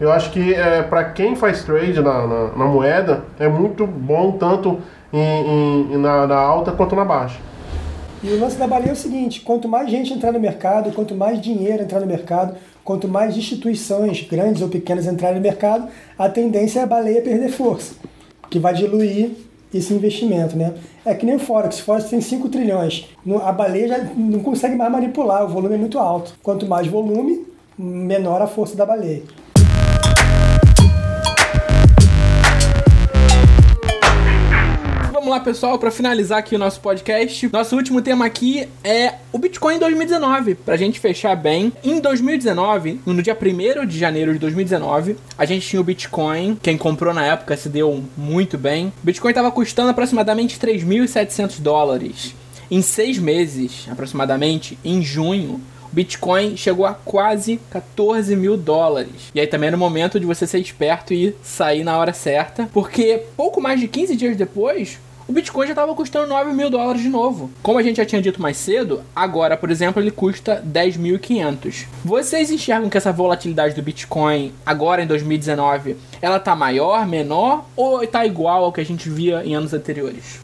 eu 0.00 0.10
acho 0.10 0.32
que 0.32 0.52
é, 0.52 0.82
para 0.82 1.04
quem 1.04 1.36
faz 1.36 1.62
trade 1.62 2.00
na, 2.02 2.26
na, 2.26 2.44
na, 2.56 2.64
moeda, 2.64 3.22
é 3.38 3.46
muito 3.46 3.86
bom 3.86 4.32
tanto 4.32 4.80
em, 5.12 5.92
em, 5.92 5.96
na, 5.96 6.26
na 6.26 6.36
alta 6.36 6.72
quanto 6.72 6.96
na 6.96 7.04
baixa. 7.04 7.38
E 8.22 8.28
o 8.28 8.38
lance 8.38 8.56
da 8.56 8.66
baleia 8.66 8.90
é 8.90 8.92
o 8.92 8.96
seguinte: 8.96 9.40
quanto 9.40 9.66
mais 9.66 9.90
gente 9.90 10.12
entrar 10.12 10.32
no 10.32 10.40
mercado, 10.40 10.92
quanto 10.92 11.14
mais 11.14 11.40
dinheiro 11.40 11.82
entrar 11.82 12.00
no 12.00 12.06
mercado, 12.06 12.54
quanto 12.84 13.08
mais 13.08 13.36
instituições 13.36 14.26
grandes 14.28 14.60
ou 14.60 14.68
pequenas 14.68 15.06
entrarem 15.06 15.36
no 15.36 15.42
mercado, 15.42 15.88
a 16.18 16.28
tendência 16.28 16.80
é 16.80 16.82
a 16.82 16.86
baleia 16.86 17.22
perder 17.22 17.50
força, 17.50 17.94
que 18.50 18.58
vai 18.58 18.74
diluir 18.74 19.30
esse 19.72 19.94
investimento, 19.94 20.56
né? 20.56 20.74
É 21.04 21.14
que 21.14 21.24
nem 21.24 21.36
o 21.36 21.38
Forex. 21.38 21.78
O 21.78 21.84
Forex 21.84 22.10
tem 22.10 22.20
5 22.20 22.48
trilhões. 22.48 23.08
A 23.42 23.52
baleia 23.52 23.88
já 23.88 23.98
não 24.16 24.40
consegue 24.40 24.76
mais 24.76 24.90
manipular, 24.92 25.44
o 25.44 25.48
volume 25.48 25.76
é 25.76 25.78
muito 25.78 25.98
alto. 25.98 26.34
Quanto 26.42 26.66
mais 26.66 26.86
volume, 26.86 27.46
menor 27.78 28.42
a 28.42 28.46
força 28.46 28.76
da 28.76 28.84
baleia. 28.84 29.22
Vamos 35.30 35.38
lá, 35.38 35.44
pessoal, 35.44 35.78
para 35.78 35.92
finalizar 35.92 36.38
aqui 36.38 36.56
o 36.56 36.58
nosso 36.58 36.80
podcast. 36.80 37.48
Nosso 37.52 37.76
último 37.76 38.02
tema 38.02 38.26
aqui 38.26 38.66
é 38.82 39.14
o 39.32 39.38
Bitcoin 39.38 39.76
em 39.76 39.78
2019. 39.78 40.56
Pra 40.56 40.76
gente 40.76 40.98
fechar 40.98 41.36
bem, 41.36 41.72
em 41.84 42.00
2019, 42.00 43.00
no 43.06 43.22
dia 43.22 43.38
1 43.40 43.86
de 43.86 43.96
janeiro 43.96 44.32
de 44.32 44.40
2019, 44.40 45.16
a 45.38 45.44
gente 45.44 45.68
tinha 45.68 45.80
o 45.80 45.84
Bitcoin. 45.84 46.58
Quem 46.60 46.76
comprou 46.76 47.14
na 47.14 47.24
época 47.24 47.56
se 47.56 47.68
deu 47.68 48.02
muito 48.16 48.58
bem. 48.58 48.88
O 48.88 49.06
Bitcoin 49.06 49.30
estava 49.30 49.52
custando 49.52 49.90
aproximadamente 49.90 50.58
3.700 50.58 51.60
dólares. 51.60 52.34
Em 52.68 52.82
seis 52.82 53.16
meses, 53.16 53.86
aproximadamente, 53.88 54.76
em 54.84 55.00
junho, 55.00 55.60
Bitcoin 55.92 56.56
chegou 56.56 56.86
a 56.86 56.94
quase 56.94 57.60
14 57.70 58.34
mil 58.34 58.56
dólares. 58.56 59.30
E 59.32 59.40
aí 59.40 59.46
também 59.46 59.68
é 59.68 59.70
no 59.70 59.78
momento 59.78 60.18
de 60.18 60.26
você 60.26 60.44
ser 60.44 60.58
esperto 60.58 61.14
e 61.14 61.36
sair 61.40 61.84
na 61.84 61.96
hora 61.96 62.12
certa, 62.12 62.68
porque 62.72 63.22
pouco 63.36 63.60
mais 63.60 63.78
de 63.78 63.86
15 63.86 64.16
dias 64.16 64.36
depois, 64.36 64.98
o 65.30 65.32
Bitcoin 65.32 65.64
já 65.64 65.72
estava 65.74 65.94
custando 65.94 66.26
9 66.26 66.52
mil 66.52 66.68
dólares 66.68 67.00
de 67.00 67.08
novo. 67.08 67.52
Como 67.62 67.78
a 67.78 67.82
gente 67.84 67.98
já 67.98 68.04
tinha 68.04 68.20
dito 68.20 68.42
mais 68.42 68.56
cedo, 68.56 69.04
agora, 69.14 69.56
por 69.56 69.70
exemplo, 69.70 70.02
ele 70.02 70.10
custa 70.10 70.60
10.500. 70.60 71.86
Vocês 72.04 72.50
enxergam 72.50 72.90
que 72.90 72.96
essa 72.96 73.12
volatilidade 73.12 73.76
do 73.76 73.80
Bitcoin, 73.80 74.52
agora 74.66 75.04
em 75.04 75.06
2019, 75.06 75.96
ela 76.20 76.40
tá 76.40 76.56
maior, 76.56 77.06
menor 77.06 77.64
ou 77.76 78.04
tá 78.08 78.26
igual 78.26 78.64
ao 78.64 78.72
que 78.72 78.80
a 78.80 78.84
gente 78.84 79.08
via 79.08 79.44
em 79.44 79.54
anos 79.54 79.72
anteriores? 79.72 80.40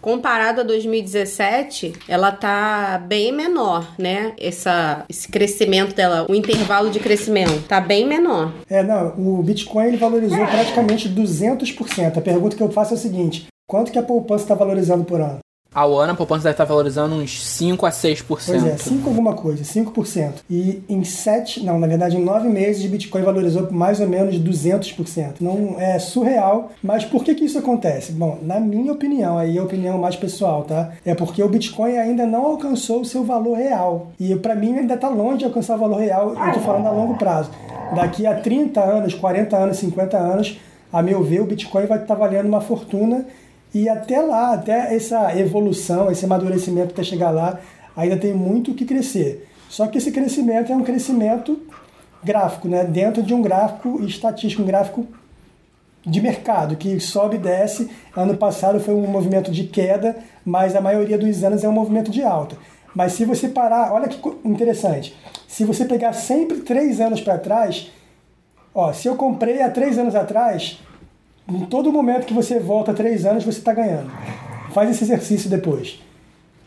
comparado 0.00 0.60
a 0.60 0.64
2017, 0.64 1.94
ela 2.06 2.30
tá 2.30 3.02
bem 3.08 3.32
menor, 3.32 3.90
né? 3.96 4.34
Essa, 4.38 5.02
esse 5.08 5.26
crescimento 5.26 5.94
dela, 5.94 6.26
o 6.28 6.34
intervalo 6.34 6.90
de 6.90 7.00
crescimento 7.00 7.66
tá 7.66 7.80
bem 7.80 8.06
menor. 8.06 8.52
É, 8.68 8.82
não, 8.82 9.14
o 9.16 9.42
Bitcoin 9.42 9.86
ele 9.86 9.96
valorizou 9.96 10.46
praticamente 10.46 11.08
200%. 11.08 12.18
A 12.18 12.20
pergunta 12.20 12.54
que 12.54 12.62
eu 12.62 12.70
faço 12.70 12.92
é 12.92 12.96
o 12.98 13.00
seguinte: 13.00 13.46
Quanto 13.66 13.90
que 13.90 13.98
a 13.98 14.02
poupança 14.02 14.44
está 14.44 14.54
valorizando 14.54 15.04
por 15.04 15.20
ano? 15.20 15.38
Ao 15.74 15.98
ano 15.98 16.12
a 16.12 16.14
poupança 16.14 16.44
deve 16.44 16.52
estar 16.52 16.66
valorizando 16.66 17.16
uns 17.16 17.44
5 17.44 17.84
a 17.84 17.90
6%. 17.90 18.24
Pois 18.26 18.48
é, 18.64 18.76
5 18.76 19.08
alguma 19.08 19.32
coisa, 19.32 19.64
5%. 19.64 20.34
E 20.48 20.84
em 20.88 21.02
7, 21.02 21.64
não, 21.64 21.80
na 21.80 21.88
verdade 21.88 22.16
em 22.16 22.22
9 22.22 22.48
meses, 22.48 22.88
Bitcoin 22.88 23.22
valorizou 23.22 23.72
mais 23.72 23.98
ou 23.98 24.06
menos 24.06 24.36
200%. 24.36 25.36
Não 25.40 25.80
é 25.80 25.98
surreal, 25.98 26.70
mas 26.80 27.04
por 27.04 27.24
que 27.24 27.34
que 27.34 27.44
isso 27.44 27.58
acontece? 27.58 28.12
Bom, 28.12 28.38
na 28.42 28.60
minha 28.60 28.92
opinião, 28.92 29.36
aí 29.36 29.56
é 29.56 29.60
a 29.60 29.64
opinião 29.64 29.98
mais 29.98 30.14
pessoal, 30.14 30.62
tá? 30.62 30.92
É 31.04 31.14
porque 31.14 31.42
o 31.42 31.48
Bitcoin 31.48 31.96
ainda 31.96 32.24
não 32.24 32.44
alcançou 32.44 33.00
o 33.00 33.04
seu 33.04 33.24
valor 33.24 33.56
real. 33.56 34.12
E 34.20 34.36
para 34.36 34.54
mim 34.54 34.78
ainda 34.78 34.94
está 34.94 35.08
longe 35.08 35.38
de 35.38 35.44
alcançar 35.46 35.74
o 35.74 35.80
valor 35.80 35.98
real, 35.98 36.36
eu 36.36 36.52
tô 36.52 36.60
falando 36.60 36.86
a 36.86 36.92
longo 36.92 37.16
prazo. 37.16 37.50
Daqui 37.96 38.26
a 38.26 38.34
30 38.34 38.80
anos, 38.80 39.14
40 39.14 39.56
anos, 39.56 39.78
50 39.78 40.16
anos, 40.16 40.60
a 40.92 41.02
meu 41.02 41.24
ver, 41.24 41.40
o 41.40 41.46
Bitcoin 41.46 41.86
vai 41.86 41.98
estar 41.98 42.14
tá 42.14 42.14
valendo 42.14 42.46
uma 42.46 42.60
fortuna 42.60 43.26
e 43.74 43.88
até 43.88 44.20
lá, 44.20 44.54
até 44.54 44.94
essa 44.94 45.36
evolução, 45.36 46.10
esse 46.10 46.24
amadurecimento 46.24 46.92
até 46.92 47.02
chegar 47.02 47.30
lá, 47.30 47.58
ainda 47.96 48.16
tem 48.16 48.32
muito 48.32 48.70
o 48.70 48.74
que 48.74 48.84
crescer. 48.84 49.48
Só 49.68 49.88
que 49.88 49.98
esse 49.98 50.12
crescimento 50.12 50.72
é 50.72 50.76
um 50.76 50.84
crescimento 50.84 51.60
gráfico, 52.22 52.68
né? 52.68 52.84
dentro 52.84 53.20
de 53.22 53.34
um 53.34 53.42
gráfico 53.42 54.00
estatístico, 54.04 54.62
um 54.62 54.66
gráfico 54.66 55.06
de 56.06 56.20
mercado, 56.20 56.76
que 56.76 57.00
sobe 57.00 57.36
e 57.36 57.40
desce. 57.40 57.90
Ano 58.16 58.36
passado 58.36 58.78
foi 58.78 58.94
um 58.94 59.06
movimento 59.08 59.50
de 59.50 59.64
queda, 59.64 60.16
mas 60.44 60.76
a 60.76 60.80
maioria 60.80 61.18
dos 61.18 61.42
anos 61.42 61.64
é 61.64 61.68
um 61.68 61.72
movimento 61.72 62.10
de 62.10 62.22
alta. 62.22 62.56
Mas 62.94 63.14
se 63.14 63.24
você 63.24 63.48
parar, 63.48 63.92
olha 63.92 64.06
que 64.06 64.20
interessante. 64.44 65.16
Se 65.48 65.64
você 65.64 65.84
pegar 65.84 66.12
sempre 66.12 66.58
três 66.58 67.00
anos 67.00 67.20
para 67.20 67.38
trás, 67.38 67.90
ó, 68.72 68.92
se 68.92 69.08
eu 69.08 69.16
comprei 69.16 69.62
há 69.62 69.70
três 69.70 69.98
anos 69.98 70.14
atrás, 70.14 70.80
em 71.48 71.66
todo 71.66 71.92
momento 71.92 72.26
que 72.26 72.34
você 72.34 72.58
volta 72.58 72.94
três 72.94 73.26
anos, 73.26 73.44
você 73.44 73.58
está 73.58 73.72
ganhando. 73.72 74.10
faz 74.72 74.90
esse 74.90 75.04
exercício 75.04 75.50
depois. 75.50 76.00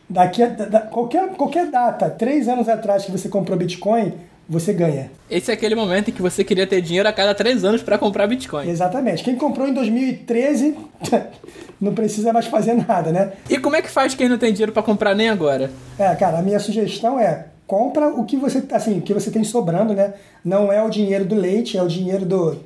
Daqui 0.09 0.41
a, 0.41 0.47
da, 0.47 0.81
qualquer, 0.81 1.27
qualquer 1.29 1.69
data, 1.69 2.09
três 2.09 2.47
anos 2.47 2.69
atrás 2.69 3.05
que 3.05 3.11
você 3.11 3.27
comprou 3.27 3.57
Bitcoin, 3.57 4.13
você 4.47 4.71
ganha. 4.71 5.11
Esse 5.29 5.51
é 5.51 5.53
aquele 5.53 5.75
momento 5.75 6.09
em 6.09 6.13
que 6.13 6.21
você 6.21 6.43
queria 6.43 6.65
ter 6.65 6.81
dinheiro 6.81 7.09
a 7.09 7.11
cada 7.11 7.35
três 7.35 7.65
anos 7.65 7.83
para 7.83 7.97
comprar 7.97 8.27
Bitcoin. 8.27 8.69
Exatamente. 8.69 9.23
Quem 9.23 9.35
comprou 9.35 9.67
em 9.67 9.73
2013 9.73 10.77
não 11.81 11.93
precisa 11.93 12.31
mais 12.31 12.45
fazer 12.45 12.73
nada, 12.73 13.11
né? 13.11 13.33
E 13.49 13.57
como 13.59 13.75
é 13.75 13.81
que 13.81 13.89
faz 13.89 14.15
quem 14.15 14.29
não 14.29 14.37
tem 14.37 14.53
dinheiro 14.53 14.71
para 14.71 14.83
comprar 14.83 15.13
nem 15.13 15.27
agora? 15.27 15.69
É, 15.99 16.15
cara, 16.15 16.39
a 16.39 16.41
minha 16.41 16.59
sugestão 16.59 17.19
é 17.19 17.47
compra 17.65 18.07
o 18.07 18.23
que 18.23 18.37
você 18.37 18.63
assim, 18.71 18.99
o 18.99 19.01
que 19.01 19.13
você 19.13 19.29
tem 19.29 19.43
sobrando, 19.43 19.93
né? 19.93 20.13
Não 20.45 20.71
é 20.71 20.81
o 20.81 20.89
dinheiro 20.89 21.25
do 21.25 21.35
leite, 21.35 21.77
é 21.77 21.83
o 21.83 21.87
dinheiro 21.87 22.25
do, 22.25 22.57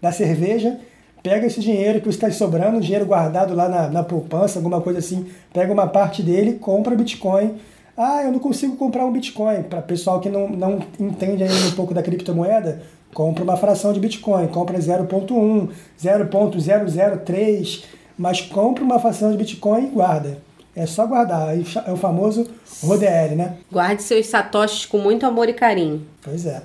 da 0.00 0.10
cerveja. 0.10 0.80
Pega 1.28 1.46
esse 1.46 1.60
dinheiro 1.60 2.00
que 2.00 2.06
você 2.06 2.26
está 2.26 2.30
sobrando, 2.30 2.80
dinheiro 2.80 3.04
guardado 3.04 3.54
lá 3.54 3.68
na, 3.68 3.88
na 3.88 4.02
poupança, 4.02 4.58
alguma 4.58 4.80
coisa 4.80 5.00
assim. 5.00 5.26
Pega 5.52 5.72
uma 5.72 5.86
parte 5.86 6.22
dele, 6.22 6.54
compra 6.54 6.94
Bitcoin 6.94 7.56
ah, 8.00 8.22
eu 8.22 8.30
não 8.30 8.38
consigo 8.38 8.76
comprar 8.76 9.04
um 9.04 9.10
Bitcoin. 9.10 9.64
Para 9.64 9.82
pessoal 9.82 10.20
que 10.20 10.28
não, 10.28 10.48
não 10.48 10.78
entende 11.00 11.42
ainda 11.42 11.66
um 11.66 11.72
pouco 11.72 11.92
da 11.92 12.00
criptomoeda, 12.00 12.80
compra 13.12 13.42
uma 13.42 13.56
fração 13.56 13.92
de 13.92 13.98
Bitcoin, 13.98 14.46
compra 14.46 14.78
0.1, 14.78 15.68
0.003, 16.00 17.84
mas 18.16 18.40
compra 18.40 18.84
uma 18.84 19.00
fração 19.00 19.32
de 19.32 19.36
Bitcoin 19.36 19.86
e 19.86 19.88
guarda. 19.88 20.38
É 20.76 20.86
só 20.86 21.04
guardar. 21.08 21.58
É 21.58 21.90
o 21.90 21.96
famoso 21.96 22.46
RODL, 22.84 23.34
né? 23.34 23.56
Guarde 23.70 24.00
seus 24.04 24.28
satoshis 24.28 24.86
com 24.86 24.98
muito 24.98 25.26
amor 25.26 25.48
e 25.48 25.52
carinho. 25.52 26.06
Pois 26.22 26.46
é. 26.46 26.62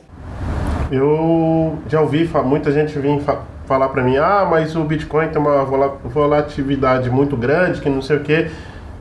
Eu 0.91 1.79
já 1.89 1.99
ouvi 1.99 2.29
muita 2.45 2.71
gente 2.71 2.93
vir 2.99 3.09
falar 3.65 3.89
para 3.89 4.03
mim: 4.03 4.17
ah, 4.17 4.47
mas 4.49 4.75
o 4.75 4.83
Bitcoin 4.83 5.27
tem 5.29 5.41
uma 5.41 5.63
volatilidade 6.05 7.09
muito 7.09 7.35
grande, 7.37 7.81
que 7.81 7.89
não 7.89 8.01
sei 8.01 8.17
o 8.17 8.19
quê 8.21 8.49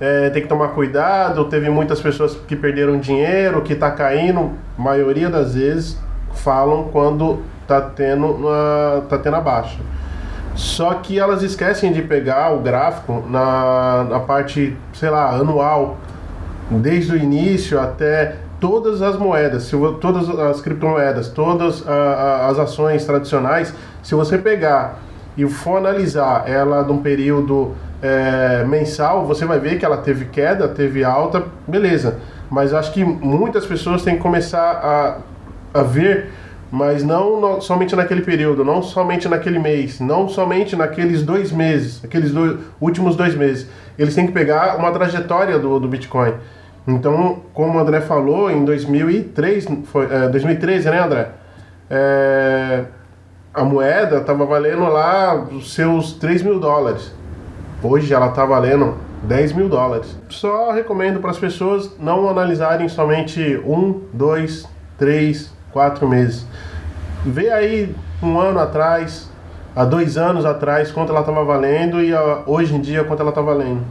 é, 0.02 0.30
tem 0.30 0.42
que 0.42 0.48
tomar 0.48 0.68
cuidado. 0.70 1.44
Teve 1.44 1.70
muitas 1.70 2.00
pessoas 2.00 2.34
que 2.34 2.56
perderam 2.56 2.98
dinheiro, 2.98 3.62
que 3.62 3.72
está 3.72 3.88
caindo. 3.88 4.50
A 4.76 4.82
maioria 4.82 5.30
das 5.30 5.54
vezes 5.54 5.96
falam 6.34 6.88
quando 6.90 7.40
está 7.62 7.80
tendo, 7.80 8.26
uma, 8.26 9.04
tá 9.08 9.16
tendo 9.16 9.36
a 9.36 9.40
baixa. 9.40 9.78
Só 10.56 10.94
que 10.94 11.20
elas 11.20 11.44
esquecem 11.44 11.92
de 11.92 12.02
pegar 12.02 12.52
o 12.52 12.58
gráfico 12.58 13.24
na, 13.30 14.04
na 14.10 14.18
parte, 14.18 14.76
sei 14.92 15.08
lá, 15.08 15.30
anual, 15.30 15.96
desde 16.68 17.12
o 17.12 17.16
início 17.16 17.80
até 17.80 18.38
todas 18.62 19.02
as 19.02 19.16
moedas, 19.16 19.64
se, 19.64 19.76
todas 20.00 20.30
as 20.30 20.60
criptomoedas, 20.60 21.28
todas 21.28 21.84
a, 21.84 21.92
a, 21.92 22.48
as 22.48 22.60
ações 22.60 23.04
tradicionais, 23.04 23.74
se 24.04 24.14
você 24.14 24.38
pegar 24.38 25.00
e 25.36 25.44
for 25.48 25.78
analisar 25.78 26.48
ela 26.48 26.84
num 26.84 27.02
período 27.02 27.72
é, 28.00 28.64
mensal, 28.64 29.26
você 29.26 29.44
vai 29.44 29.58
ver 29.58 29.80
que 29.80 29.84
ela 29.84 29.96
teve 29.96 30.26
queda, 30.26 30.68
teve 30.68 31.02
alta, 31.02 31.42
beleza. 31.66 32.20
Mas 32.48 32.72
acho 32.72 32.92
que 32.92 33.02
muitas 33.02 33.66
pessoas 33.66 34.04
têm 34.04 34.14
que 34.14 34.22
começar 34.22 34.60
a, 35.74 35.80
a 35.80 35.82
ver, 35.82 36.30
mas 36.70 37.02
não 37.02 37.40
no, 37.40 37.60
somente 37.60 37.96
naquele 37.96 38.22
período, 38.22 38.64
não 38.64 38.80
somente 38.80 39.28
naquele 39.28 39.58
mês, 39.58 39.98
não 39.98 40.28
somente 40.28 40.76
naqueles 40.76 41.24
dois 41.24 41.50
meses, 41.50 42.00
aqueles 42.04 42.30
dois, 42.30 42.60
últimos 42.80 43.16
dois 43.16 43.34
meses. 43.34 43.66
Eles 43.98 44.14
têm 44.14 44.24
que 44.24 44.32
pegar 44.32 44.76
uma 44.76 44.92
trajetória 44.92 45.58
do, 45.58 45.80
do 45.80 45.88
Bitcoin. 45.88 46.34
Então, 46.86 47.42
como 47.54 47.78
o 47.78 47.80
André 47.80 48.00
falou, 48.00 48.50
em 48.50 48.64
2003, 48.64 49.66
foi, 49.84 50.06
é, 50.10 50.28
2013, 50.28 50.90
né, 50.90 50.98
André? 50.98 51.28
É, 51.88 52.84
a 53.54 53.64
moeda 53.64 54.18
estava 54.18 54.44
valendo 54.44 54.84
lá 54.88 55.34
os 55.34 55.74
seus 55.74 56.14
3 56.14 56.42
mil 56.42 56.58
dólares. 56.58 57.12
Hoje 57.82 58.12
ela 58.12 58.28
está 58.28 58.44
valendo 58.44 58.96
10 59.22 59.52
mil 59.52 59.68
dólares. 59.68 60.16
Só 60.28 60.72
recomendo 60.72 61.20
para 61.20 61.30
as 61.30 61.38
pessoas 61.38 61.94
não 62.00 62.28
analisarem 62.28 62.88
somente 62.88 63.60
um, 63.64 64.02
dois, 64.12 64.68
três, 64.98 65.52
quatro 65.72 66.08
meses. 66.08 66.46
Vê 67.24 67.50
aí 67.50 67.94
um 68.22 68.38
ano 68.40 68.58
atrás, 68.58 69.30
há 69.76 69.84
dois 69.84 70.16
anos 70.16 70.44
atrás, 70.44 70.90
quanto 70.90 71.10
ela 71.10 71.20
estava 71.20 71.44
valendo 71.44 72.00
e 72.00 72.12
hoje 72.46 72.74
em 72.74 72.80
dia 72.80 73.04
quanto 73.04 73.20
ela 73.20 73.30
está 73.30 73.40
valendo. 73.40 73.82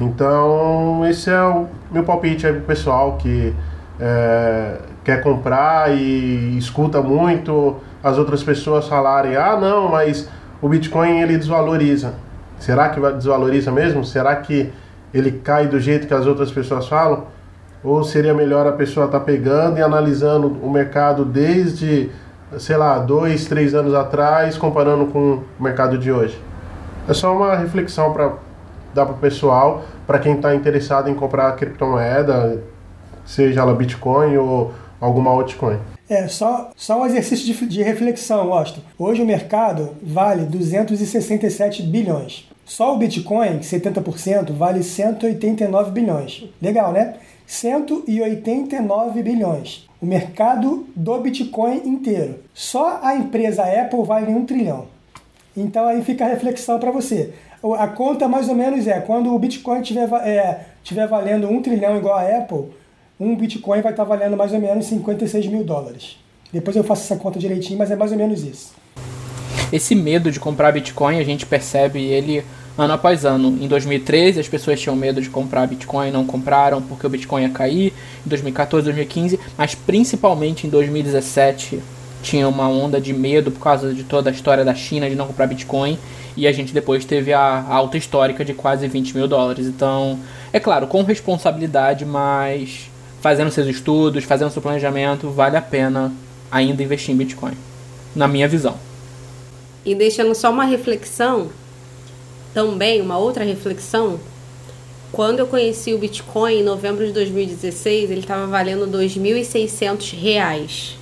Então, 0.00 1.06
esse 1.08 1.30
é 1.30 1.42
o 1.42 1.66
meu 1.90 2.02
palpite 2.02 2.46
aí 2.46 2.52
pro 2.52 2.62
pessoal 2.62 3.16
que 3.16 3.54
é, 4.00 4.78
quer 5.04 5.22
comprar 5.22 5.94
e 5.96 6.58
escuta 6.58 7.00
muito 7.00 7.76
as 8.02 8.18
outras 8.18 8.42
pessoas 8.42 8.88
falarem: 8.88 9.36
ah, 9.36 9.56
não, 9.56 9.88
mas 9.88 10.28
o 10.60 10.68
Bitcoin 10.68 11.20
ele 11.20 11.38
desvaloriza. 11.38 12.14
Será 12.58 12.88
que 12.88 13.00
desvaloriza 13.12 13.70
mesmo? 13.70 14.04
Será 14.04 14.34
que 14.36 14.72
ele 15.12 15.30
cai 15.30 15.68
do 15.68 15.78
jeito 15.78 16.06
que 16.06 16.14
as 16.14 16.26
outras 16.26 16.50
pessoas 16.50 16.88
falam? 16.88 17.24
Ou 17.82 18.02
seria 18.02 18.32
melhor 18.32 18.66
a 18.66 18.72
pessoa 18.72 19.06
estar 19.06 19.20
tá 19.20 19.24
pegando 19.24 19.78
e 19.78 19.82
analisando 19.82 20.48
o 20.62 20.70
mercado 20.70 21.24
desde, 21.24 22.10
sei 22.58 22.76
lá, 22.76 22.98
dois, 22.98 23.44
três 23.44 23.74
anos 23.74 23.94
atrás, 23.94 24.56
comparando 24.56 25.06
com 25.06 25.42
o 25.58 25.62
mercado 25.62 25.98
de 25.98 26.10
hoje? 26.10 26.40
É 27.06 27.12
só 27.12 27.36
uma 27.36 27.54
reflexão 27.54 28.12
para 28.12 28.32
dar 28.94 29.06
para 29.06 29.14
o 29.14 29.18
pessoal, 29.18 29.82
para 30.06 30.18
quem 30.18 30.34
está 30.34 30.54
interessado 30.54 31.10
em 31.10 31.14
comprar 31.14 31.54
criptomoeda, 31.56 32.62
seja 33.26 33.60
ela 33.60 33.74
Bitcoin 33.74 34.36
ou 34.36 34.72
alguma 35.00 35.30
altcoin. 35.30 35.78
É, 36.08 36.28
só, 36.28 36.70
só 36.76 37.00
um 37.00 37.06
exercício 37.06 37.46
de, 37.46 37.66
de 37.66 37.82
reflexão, 37.82 38.52
Austin. 38.52 38.82
Hoje 38.98 39.22
o 39.22 39.26
mercado 39.26 39.96
vale 40.02 40.44
267 40.44 41.82
bilhões. 41.82 42.48
Só 42.64 42.94
o 42.94 42.98
Bitcoin, 42.98 43.60
70%, 43.60 44.52
vale 44.52 44.82
189 44.82 45.90
bilhões. 45.90 46.44
Legal, 46.60 46.92
né? 46.92 47.14
189 47.46 49.22
bilhões. 49.22 49.86
O 50.00 50.06
mercado 50.06 50.86
do 50.94 51.18
Bitcoin 51.18 51.82
inteiro. 51.86 52.40
Só 52.52 53.00
a 53.02 53.14
empresa 53.14 53.64
Apple 53.64 54.04
vale 54.04 54.32
um 54.32 54.44
trilhão. 54.44 54.86
Então 55.56 55.86
aí 55.86 56.02
fica 56.02 56.24
a 56.24 56.28
reflexão 56.28 56.78
para 56.78 56.90
você. 56.90 57.32
A 57.72 57.88
conta 57.88 58.28
mais 58.28 58.48
ou 58.48 58.54
menos 58.54 58.86
é, 58.86 59.00
quando 59.00 59.34
o 59.34 59.38
Bitcoin 59.38 59.80
estiver 59.80 60.06
é, 60.26 60.66
tiver 60.82 61.06
valendo 61.06 61.48
um 61.48 61.62
trilhão 61.62 61.96
igual 61.96 62.18
a 62.18 62.22
Apple, 62.22 62.66
um 63.18 63.34
Bitcoin 63.34 63.80
vai 63.80 63.92
estar 63.92 64.04
valendo 64.04 64.36
mais 64.36 64.52
ou 64.52 64.60
menos 64.60 64.84
56 64.86 65.46
mil 65.46 65.64
dólares. 65.64 66.18
Depois 66.52 66.76
eu 66.76 66.84
faço 66.84 67.02
essa 67.02 67.16
conta 67.16 67.38
direitinho, 67.38 67.78
mas 67.78 67.90
é 67.90 67.96
mais 67.96 68.12
ou 68.12 68.18
menos 68.18 68.44
isso. 68.44 68.74
Esse 69.72 69.94
medo 69.94 70.30
de 70.30 70.38
comprar 70.38 70.72
Bitcoin, 70.72 71.18
a 71.18 71.24
gente 71.24 71.46
percebe 71.46 72.00
ele 72.00 72.44
ano 72.76 72.92
após 72.92 73.24
ano. 73.24 73.48
Em 73.60 73.66
2013, 73.66 74.40
as 74.40 74.48
pessoas 74.48 74.80
tinham 74.80 74.94
medo 74.94 75.20
de 75.20 75.30
comprar 75.30 75.66
Bitcoin, 75.66 76.10
não 76.10 76.24
compraram 76.24 76.82
porque 76.82 77.06
o 77.06 77.10
Bitcoin 77.10 77.42
ia 77.42 77.48
cair. 77.48 77.92
Em 78.24 78.28
2014, 78.28 78.84
2015, 78.84 79.40
mas 79.56 79.74
principalmente 79.74 80.66
em 80.66 80.70
2017, 80.70 81.80
tinha 82.22 82.48
uma 82.48 82.68
onda 82.68 83.00
de 83.00 83.12
medo 83.12 83.50
por 83.50 83.60
causa 83.60 83.92
de 83.92 84.04
toda 84.04 84.30
a 84.30 84.32
história 84.32 84.64
da 84.64 84.74
China 84.74 85.08
de 85.08 85.16
não 85.16 85.26
comprar 85.26 85.46
Bitcoin. 85.46 85.98
E 86.36 86.46
a 86.46 86.52
gente 86.52 86.72
depois 86.72 87.04
teve 87.04 87.32
a 87.32 87.64
alta 87.68 87.96
histórica 87.96 88.44
de 88.44 88.54
quase 88.54 88.88
20 88.88 89.14
mil 89.16 89.28
dólares. 89.28 89.66
Então, 89.66 90.18
é 90.52 90.58
claro, 90.58 90.86
com 90.86 91.02
responsabilidade, 91.02 92.04
mas 92.04 92.90
fazendo 93.20 93.50
seus 93.50 93.66
estudos, 93.66 94.24
fazendo 94.24 94.50
seu 94.50 94.60
planejamento, 94.60 95.30
vale 95.30 95.56
a 95.56 95.62
pena 95.62 96.12
ainda 96.50 96.82
investir 96.82 97.14
em 97.14 97.16
Bitcoin, 97.16 97.54
na 98.14 98.28
minha 98.28 98.46
visão. 98.46 98.76
E 99.84 99.94
deixando 99.94 100.34
só 100.34 100.50
uma 100.50 100.64
reflexão, 100.64 101.50
também 102.52 103.00
uma 103.00 103.18
outra 103.18 103.44
reflexão, 103.44 104.18
quando 105.10 105.38
eu 105.38 105.46
conheci 105.46 105.94
o 105.94 105.98
Bitcoin 105.98 106.60
em 106.60 106.62
novembro 106.62 107.06
de 107.06 107.12
2016, 107.12 108.10
ele 108.10 108.20
estava 108.20 108.46
valendo 108.46 108.84
R$ 108.84 109.06
2.600. 109.06 110.96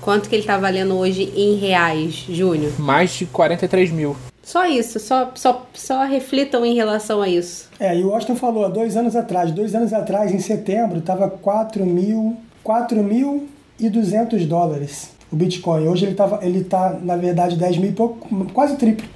Quanto 0.00 0.28
que 0.28 0.34
ele 0.34 0.42
está 0.42 0.58
valendo 0.58 0.96
hoje 0.96 1.32
em 1.36 1.56
reais, 1.56 2.24
Júnior? 2.28 2.72
Mais 2.80 3.10
de 3.10 3.26
43 3.26 3.90
mil. 3.90 4.16
Só 4.48 4.64
isso, 4.64 4.98
só, 4.98 5.30
só, 5.34 5.66
só 5.74 6.04
reflitam 6.06 6.64
em 6.64 6.74
relação 6.74 7.20
a 7.20 7.28
isso. 7.28 7.68
É, 7.78 7.94
e 7.94 8.02
o 8.02 8.14
Austin 8.14 8.34
falou, 8.34 8.64
há 8.64 8.68
dois 8.68 8.96
anos 8.96 9.14
atrás, 9.14 9.52
dois 9.52 9.74
anos 9.74 9.92
atrás, 9.92 10.32
em 10.32 10.38
setembro, 10.38 11.00
estava 11.00 11.28
4 11.28 11.84
mil, 11.84 12.34
4.200 12.64 14.48
dólares 14.48 15.10
o 15.30 15.36
Bitcoin. 15.36 15.86
Hoje 15.86 16.06
ele, 16.06 16.14
tava, 16.14 16.38
ele 16.40 16.64
tá, 16.64 16.96
na 17.02 17.14
verdade, 17.14 17.58
10 17.58 17.76
mil 17.76 17.90
e 17.90 17.92
pouco, 17.92 18.26
quase 18.54 18.78
triplo. 18.78 19.06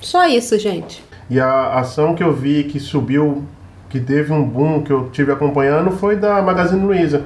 Só 0.00 0.28
isso, 0.28 0.56
gente. 0.56 1.02
E 1.28 1.40
a 1.40 1.80
ação 1.80 2.14
que 2.14 2.22
eu 2.22 2.32
vi 2.32 2.62
que 2.62 2.78
subiu, 2.78 3.42
que 3.90 3.98
teve 3.98 4.32
um 4.32 4.44
boom 4.44 4.84
que 4.84 4.92
eu 4.92 5.10
tive 5.10 5.32
acompanhando, 5.32 5.90
foi 5.90 6.14
da 6.14 6.40
Magazine 6.40 6.84
Luiza. 6.84 7.24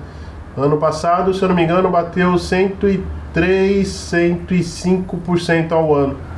Ano 0.56 0.78
passado, 0.78 1.34
se 1.34 1.42
eu 1.42 1.48
não 1.50 1.54
me 1.54 1.64
engano, 1.64 1.90
bateu 1.90 2.38
103, 2.38 3.86
105% 3.86 5.72
ao 5.72 5.94
ano. 5.94 6.31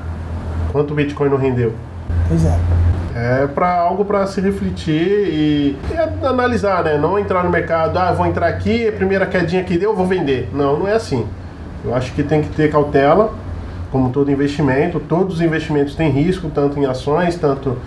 Quanto 0.75 0.91
o 0.91 0.95
Bitcoin 0.97 1.29
não 1.29 1.37
rendeu? 1.37 1.73
Pois 2.27 2.45
é. 2.45 2.59
É 3.15 3.47
para 3.47 3.73
algo 3.79 4.05
para 4.05 4.27
se 4.27 4.41
refletir 4.41 5.07
e, 5.29 5.77
e, 5.93 6.27
analisar, 6.27 6.83
né? 6.83 6.99
Não 6.99 7.17
entrar 7.17 7.45
no 7.45 7.51
mercado, 7.51 7.97
ah, 7.97 8.11
vou 8.11 8.27
entrar 8.27 8.49
aqui, 8.49 8.89
a 8.89 8.91
primeira 8.91 9.25
quedinha 9.25 9.63
que 9.63 9.79
deu, 9.79 9.95
vou 9.95 10.05
vender. 10.05 10.51
Não, 10.53 10.81
não 10.81 10.89
é 10.89 10.95
assim. 10.95 11.29
Eu 11.85 11.95
acho 11.95 12.13
que 12.13 12.25
tem 12.25 12.43
que 12.43 12.49
ter 12.49 12.73
cautela, 12.73 13.33
como 13.93 14.11
todo 14.11 14.33
investimento. 14.33 14.99
Todos 14.99 15.37
os 15.37 15.41
investimentos 15.41 15.95
têm 15.95 16.11
risco, 16.11 16.51
tanto 16.53 16.77
em 16.77 16.87
ações, 16.87 17.37
tanto 17.37 17.79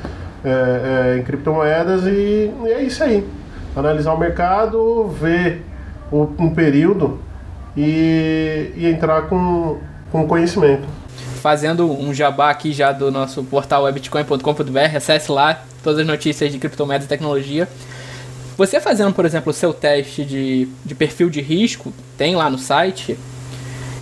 é, 0.45 0.49
é, 0.49 1.19
em 1.19 1.23
criptomoedas 1.23 2.05
e, 2.05 2.53
e, 2.63 2.71
é 2.71 2.81
isso 2.83 3.03
aí. 3.03 3.27
Analisar 3.75 4.13
o 4.13 4.17
mercado, 4.17 5.09
ver 5.09 5.61
o, 6.09 6.25
um 6.39 6.51
período 6.51 7.19
e, 7.75 8.71
e 8.77 8.87
entrar 8.87 9.23
com, 9.23 9.75
com 10.09 10.25
conhecimento. 10.25 10.87
Fazendo 11.41 11.91
um 11.91 12.13
jabá 12.13 12.49
aqui 12.49 12.73
já 12.73 12.91
do 12.91 13.11
nosso 13.11 13.43
portal 13.43 13.83
webitcoin.com.br, 13.83 14.95
acesse 14.95 15.31
lá 15.31 15.63
todas 15.83 15.99
as 15.99 16.07
notícias 16.07 16.51
de 16.51 16.59
criptomoedas 16.59 17.05
e 17.05 17.09
tecnologia. 17.09 17.67
Você 18.57 18.79
fazendo, 18.81 19.13
por 19.13 19.23
exemplo, 19.23 19.51
o 19.51 19.53
seu 19.53 19.71
teste 19.71 20.25
de, 20.25 20.67
de 20.83 20.95
perfil 20.95 21.29
de 21.29 21.41
risco, 21.41 21.93
tem 22.17 22.35
lá 22.35 22.49
no 22.49 22.57
site, 22.57 23.17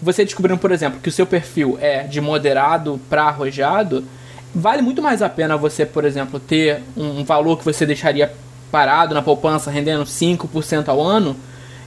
você 0.02 0.24
descobrindo, 0.24 0.60
por 0.60 0.72
exemplo, 0.72 1.00
que 1.02 1.10
o 1.10 1.12
seu 1.12 1.26
perfil 1.26 1.78
é 1.82 2.04
de 2.04 2.22
moderado 2.22 3.00
para 3.10 3.24
arrojado, 3.24 4.06
vale 4.54 4.82
muito 4.82 5.02
mais 5.02 5.22
a 5.22 5.28
pena 5.28 5.58
você, 5.58 5.86
por 5.86 6.06
exemplo, 6.06 6.40
ter 6.40 6.82
um 6.96 7.24
valor 7.26 7.58
que 7.58 7.66
você 7.66 7.86
deixaria 7.86 8.32
parado 8.72 9.14
na 9.14 9.22
poupança 9.22 9.70
rendendo 9.70 10.04
5% 10.04 10.88
ao 10.88 11.02
ano 11.02 11.36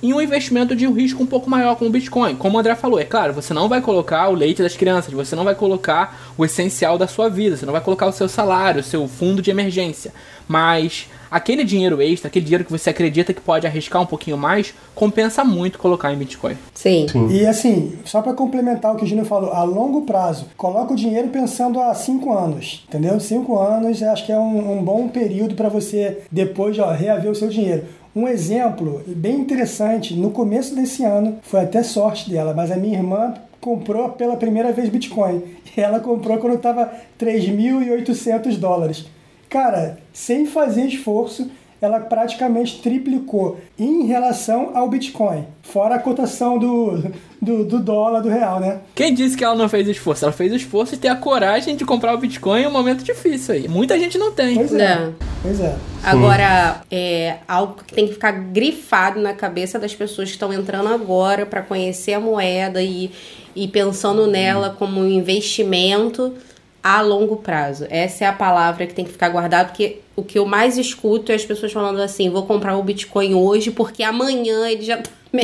em 0.02 0.12
um 0.12 0.20
investimento 0.20 0.74
de 0.74 0.86
um 0.86 0.92
risco 0.92 1.22
um 1.22 1.26
pouco 1.26 1.48
maior 1.48 1.76
como 1.76 1.90
o 1.90 1.92
Bitcoin. 1.92 2.36
Como 2.36 2.56
o 2.56 2.60
André 2.60 2.74
falou, 2.74 2.98
é 2.98 3.04
claro, 3.04 3.32
você 3.32 3.52
não 3.52 3.68
vai 3.68 3.80
colocar 3.80 4.28
o 4.28 4.34
leite 4.34 4.62
das 4.62 4.76
crianças, 4.76 5.12
você 5.12 5.34
não 5.34 5.44
vai 5.44 5.54
colocar 5.54 6.32
o 6.36 6.44
essencial 6.44 6.98
da 6.98 7.06
sua 7.06 7.28
vida, 7.28 7.56
você 7.56 7.66
não 7.66 7.72
vai 7.72 7.82
colocar 7.82 8.06
o 8.06 8.12
seu 8.12 8.28
salário, 8.28 8.80
o 8.80 8.84
seu 8.84 9.06
fundo 9.08 9.42
de 9.42 9.50
emergência. 9.50 10.12
Mas 10.46 11.08
aquele 11.30 11.62
dinheiro 11.62 12.00
extra, 12.00 12.28
aquele 12.28 12.44
dinheiro 12.44 12.64
que 12.64 12.70
você 12.70 12.90
acredita 12.90 13.34
que 13.34 13.40
pode 13.40 13.66
arriscar 13.66 14.00
um 14.00 14.06
pouquinho 14.06 14.38
mais, 14.38 14.74
compensa 14.94 15.44
muito 15.44 15.78
colocar 15.78 16.12
em 16.12 16.16
Bitcoin. 16.16 16.56
Sim. 16.72 17.06
Sim. 17.10 17.28
E 17.30 17.46
assim, 17.46 17.98
só 18.04 18.22
para 18.22 18.32
complementar 18.32 18.94
o 18.94 18.96
que 18.96 19.04
o 19.04 19.06
Júnior 19.06 19.26
falou, 19.26 19.52
a 19.52 19.62
longo 19.62 20.02
prazo, 20.02 20.46
coloca 20.56 20.92
o 20.92 20.96
dinheiro 20.96 21.28
pensando 21.28 21.80
a 21.80 21.94
cinco 21.94 22.32
anos, 22.32 22.84
entendeu? 22.88 23.20
Cinco 23.20 23.58
anos, 23.58 24.02
acho 24.02 24.24
que 24.24 24.32
é 24.32 24.38
um, 24.38 24.78
um 24.78 24.82
bom 24.82 25.08
período 25.08 25.54
para 25.54 25.68
você 25.68 26.18
depois 26.32 26.78
ó, 26.78 26.90
reaver 26.92 27.30
o 27.30 27.34
seu 27.34 27.48
dinheiro. 27.48 27.84
Um 28.18 28.26
exemplo 28.26 29.00
bem 29.06 29.36
interessante, 29.36 30.12
no 30.12 30.32
começo 30.32 30.74
desse 30.74 31.04
ano, 31.04 31.38
foi 31.40 31.60
até 31.60 31.84
sorte 31.84 32.28
dela, 32.28 32.52
mas 32.52 32.72
a 32.72 32.76
minha 32.76 32.98
irmã 32.98 33.32
comprou 33.60 34.08
pela 34.08 34.36
primeira 34.36 34.72
vez 34.72 34.88
Bitcoin. 34.88 35.40
Ela 35.76 36.00
comprou 36.00 36.36
quando 36.38 36.56
estava 36.56 36.92
3.800 37.16 38.56
dólares. 38.58 39.06
Cara, 39.48 40.00
sem 40.12 40.46
fazer 40.46 40.86
esforço, 40.86 41.48
ela 41.80 42.00
praticamente 42.00 42.80
triplicou 42.82 43.60
em 43.78 44.06
relação 44.06 44.72
ao 44.74 44.88
Bitcoin, 44.88 45.44
fora 45.62 45.94
a 45.94 45.98
cotação 45.98 46.58
do, 46.58 47.02
do, 47.40 47.64
do, 47.64 47.78
dólar, 47.78 48.20
do 48.20 48.28
real, 48.28 48.58
né? 48.58 48.80
Quem 48.94 49.14
disse 49.14 49.36
que 49.36 49.44
ela 49.44 49.54
não 49.54 49.68
fez 49.68 49.86
esforço? 49.86 50.24
Ela 50.24 50.32
fez 50.32 50.52
esforço 50.52 50.94
de 50.94 51.02
ter 51.02 51.08
a 51.08 51.16
coragem 51.16 51.76
de 51.76 51.84
comprar 51.84 52.14
o 52.14 52.18
Bitcoin 52.18 52.62
em 52.62 52.66
um 52.66 52.72
momento 52.72 53.04
difícil 53.04 53.54
aí. 53.54 53.68
Muita 53.68 53.98
gente 53.98 54.18
não 54.18 54.32
tem. 54.32 54.56
Pois 54.56 54.74
é. 54.74 54.94
Não. 54.96 55.14
Pois 55.42 55.60
é. 55.60 55.76
Agora, 56.02 56.82
é 56.90 57.36
algo 57.46 57.76
que 57.84 57.94
tem 57.94 58.06
que 58.06 58.14
ficar 58.14 58.32
grifado 58.32 59.20
na 59.20 59.32
cabeça 59.32 59.78
das 59.78 59.94
pessoas 59.94 60.28
que 60.28 60.34
estão 60.34 60.52
entrando 60.52 60.88
agora 60.88 61.46
para 61.46 61.62
conhecer 61.62 62.14
a 62.14 62.20
moeda 62.20 62.82
e, 62.82 63.10
e 63.54 63.68
pensando 63.68 64.26
nela 64.26 64.70
como 64.70 65.00
um 65.00 65.08
investimento 65.08 66.34
a 66.82 67.00
longo 67.00 67.36
prazo. 67.36 67.86
Essa 67.90 68.24
é 68.24 68.28
a 68.28 68.32
palavra 68.32 68.86
que 68.86 68.94
tem 68.94 69.04
que 69.04 69.12
ficar 69.12 69.28
guardada, 69.28 69.68
porque 69.68 70.00
o 70.16 70.22
que 70.22 70.38
eu 70.38 70.46
mais 70.46 70.78
escuto 70.78 71.32
é 71.32 71.34
as 71.34 71.44
pessoas 71.44 71.72
falando 71.72 72.00
assim: 72.00 72.30
vou 72.30 72.46
comprar 72.46 72.76
o 72.76 72.82
Bitcoin 72.82 73.34
hoje 73.34 73.70
porque 73.70 74.02
amanhã 74.02 74.68
ele 74.68 74.82
já. 74.82 74.98
Tá 74.98 75.10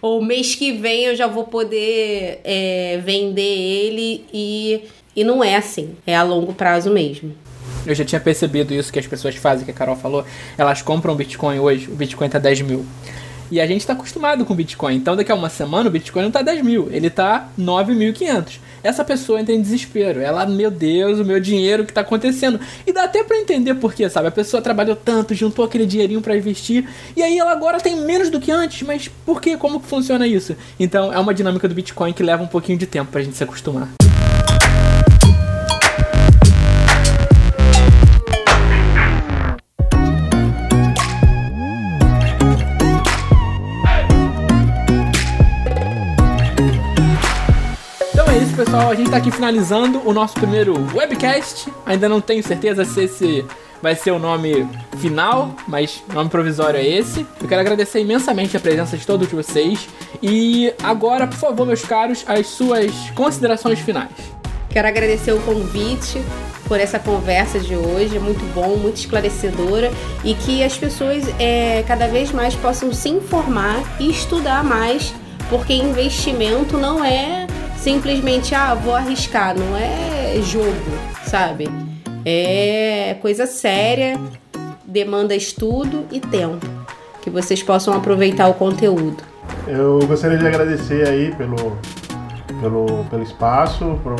ou 0.00 0.22
mês 0.22 0.54
que 0.54 0.72
vem 0.72 1.04
eu 1.04 1.16
já 1.16 1.26
vou 1.26 1.44
poder 1.44 2.40
é, 2.44 3.00
vender 3.04 3.42
ele 3.42 4.24
e, 4.32 4.82
e 5.14 5.24
não 5.24 5.42
é 5.42 5.56
assim, 5.56 5.96
é 6.06 6.14
a 6.14 6.22
longo 6.22 6.54
prazo 6.54 6.90
mesmo. 6.90 7.34
Eu 7.84 7.94
já 7.94 8.04
tinha 8.04 8.20
percebido 8.20 8.74
isso 8.74 8.92
que 8.92 8.98
as 8.98 9.06
pessoas 9.06 9.36
fazem, 9.36 9.64
que 9.64 9.70
a 9.70 9.74
Carol 9.74 9.96
falou. 9.96 10.24
Elas 10.58 10.82
compram 10.82 11.14
Bitcoin 11.14 11.58
hoje, 11.60 11.88
o 11.88 11.94
Bitcoin 11.94 12.28
tá 12.28 12.38
10 12.38 12.62
mil. 12.62 12.84
E 13.50 13.60
a 13.60 13.66
gente 13.66 13.80
está 13.80 13.92
acostumado 13.92 14.44
com 14.44 14.54
Bitcoin. 14.54 14.96
Então, 14.96 15.16
daqui 15.16 15.30
a 15.30 15.34
uma 15.34 15.48
semana, 15.48 15.88
o 15.88 15.92
Bitcoin 15.92 16.22
não 16.22 16.28
está 16.28 16.42
10 16.42 16.64
mil, 16.64 16.88
ele 16.90 17.06
está 17.06 17.48
9.500. 17.58 18.58
Essa 18.82 19.04
pessoa 19.04 19.40
entra 19.40 19.54
em 19.54 19.60
desespero. 19.60 20.20
Ela, 20.20 20.46
meu 20.46 20.70
Deus, 20.70 21.18
o 21.18 21.24
meu 21.24 21.40
dinheiro, 21.40 21.82
o 21.82 21.86
que 21.86 21.90
está 21.90 22.02
acontecendo? 22.02 22.60
E 22.86 22.92
dá 22.92 23.04
até 23.04 23.24
para 23.24 23.36
entender 23.36 23.74
por 23.74 23.92
quê, 23.92 24.08
sabe? 24.08 24.28
A 24.28 24.30
pessoa 24.30 24.62
trabalhou 24.62 24.94
tanto, 24.94 25.34
juntou 25.34 25.64
aquele 25.64 25.86
dinheirinho 25.86 26.20
para 26.20 26.36
investir, 26.36 26.88
e 27.16 27.22
aí 27.22 27.38
ela 27.38 27.52
agora 27.52 27.80
tem 27.80 27.96
menos 27.96 28.30
do 28.30 28.40
que 28.40 28.50
antes. 28.50 28.86
Mas 28.86 29.08
por 29.08 29.40
quê? 29.40 29.56
Como 29.56 29.80
que 29.80 29.86
funciona 29.86 30.26
isso? 30.26 30.56
Então, 30.78 31.12
é 31.12 31.18
uma 31.18 31.34
dinâmica 31.34 31.68
do 31.68 31.74
Bitcoin 31.74 32.12
que 32.12 32.22
leva 32.22 32.42
um 32.42 32.48
pouquinho 32.48 32.78
de 32.78 32.86
tempo 32.86 33.10
para 33.10 33.20
a 33.20 33.24
gente 33.24 33.36
se 33.36 33.42
acostumar. 33.44 34.05
Pessoal, 48.56 48.90
a 48.90 48.94
gente 48.94 49.10
tá 49.10 49.18
aqui 49.18 49.30
finalizando 49.30 50.00
o 50.08 50.14
nosso 50.14 50.32
primeiro 50.32 50.74
webcast. 50.94 51.70
Ainda 51.84 52.08
não 52.08 52.22
tenho 52.22 52.42
certeza 52.42 52.86
se 52.86 53.04
esse 53.04 53.44
vai 53.82 53.94
ser 53.94 54.12
o 54.12 54.18
nome 54.18 54.66
final, 54.96 55.54
mas 55.68 56.02
nome 56.14 56.30
provisório 56.30 56.80
é 56.80 56.86
esse. 56.86 57.26
Eu 57.38 57.46
quero 57.46 57.60
agradecer 57.60 58.00
imensamente 58.00 58.56
a 58.56 58.60
presença 58.60 58.96
de 58.96 59.06
todos 59.06 59.28
vocês. 59.28 59.86
E 60.22 60.72
agora, 60.82 61.26
por 61.26 61.36
favor, 61.36 61.66
meus 61.66 61.82
caros, 61.82 62.24
as 62.26 62.46
suas 62.46 62.90
considerações 63.14 63.78
finais. 63.80 64.10
Quero 64.70 64.88
agradecer 64.88 65.32
o 65.32 65.40
convite 65.42 66.22
por 66.66 66.80
essa 66.80 66.98
conversa 66.98 67.60
de 67.60 67.76
hoje, 67.76 68.16
é 68.16 68.20
muito 68.20 68.42
bom, 68.54 68.76
muito 68.76 68.96
esclarecedora 68.96 69.92
e 70.24 70.32
que 70.32 70.64
as 70.64 70.78
pessoas 70.78 71.24
é, 71.38 71.84
cada 71.86 72.08
vez 72.08 72.32
mais 72.32 72.54
possam 72.54 72.90
se 72.90 73.10
informar 73.10 73.82
e 74.00 74.10
estudar 74.10 74.64
mais, 74.64 75.14
porque 75.50 75.74
investimento 75.74 76.78
não 76.78 77.04
é 77.04 77.45
simplesmente, 77.86 78.52
ah, 78.52 78.74
vou 78.74 78.96
arriscar. 78.96 79.56
Não 79.56 79.76
é 79.76 80.40
jogo, 80.42 80.74
sabe? 81.24 81.68
É 82.24 83.16
coisa 83.22 83.46
séria, 83.46 84.18
demanda 84.84 85.36
estudo 85.36 86.04
e 86.10 86.18
tempo. 86.18 86.66
Que 87.22 87.30
vocês 87.30 87.62
possam 87.62 87.94
aproveitar 87.94 88.48
o 88.48 88.54
conteúdo. 88.54 89.22
Eu 89.68 90.00
gostaria 90.04 90.36
de 90.36 90.44
agradecer 90.44 91.06
aí 91.06 91.32
pelo, 91.36 91.78
pelo, 92.60 93.04
pelo 93.04 93.22
espaço, 93.22 94.00
por 94.02 94.16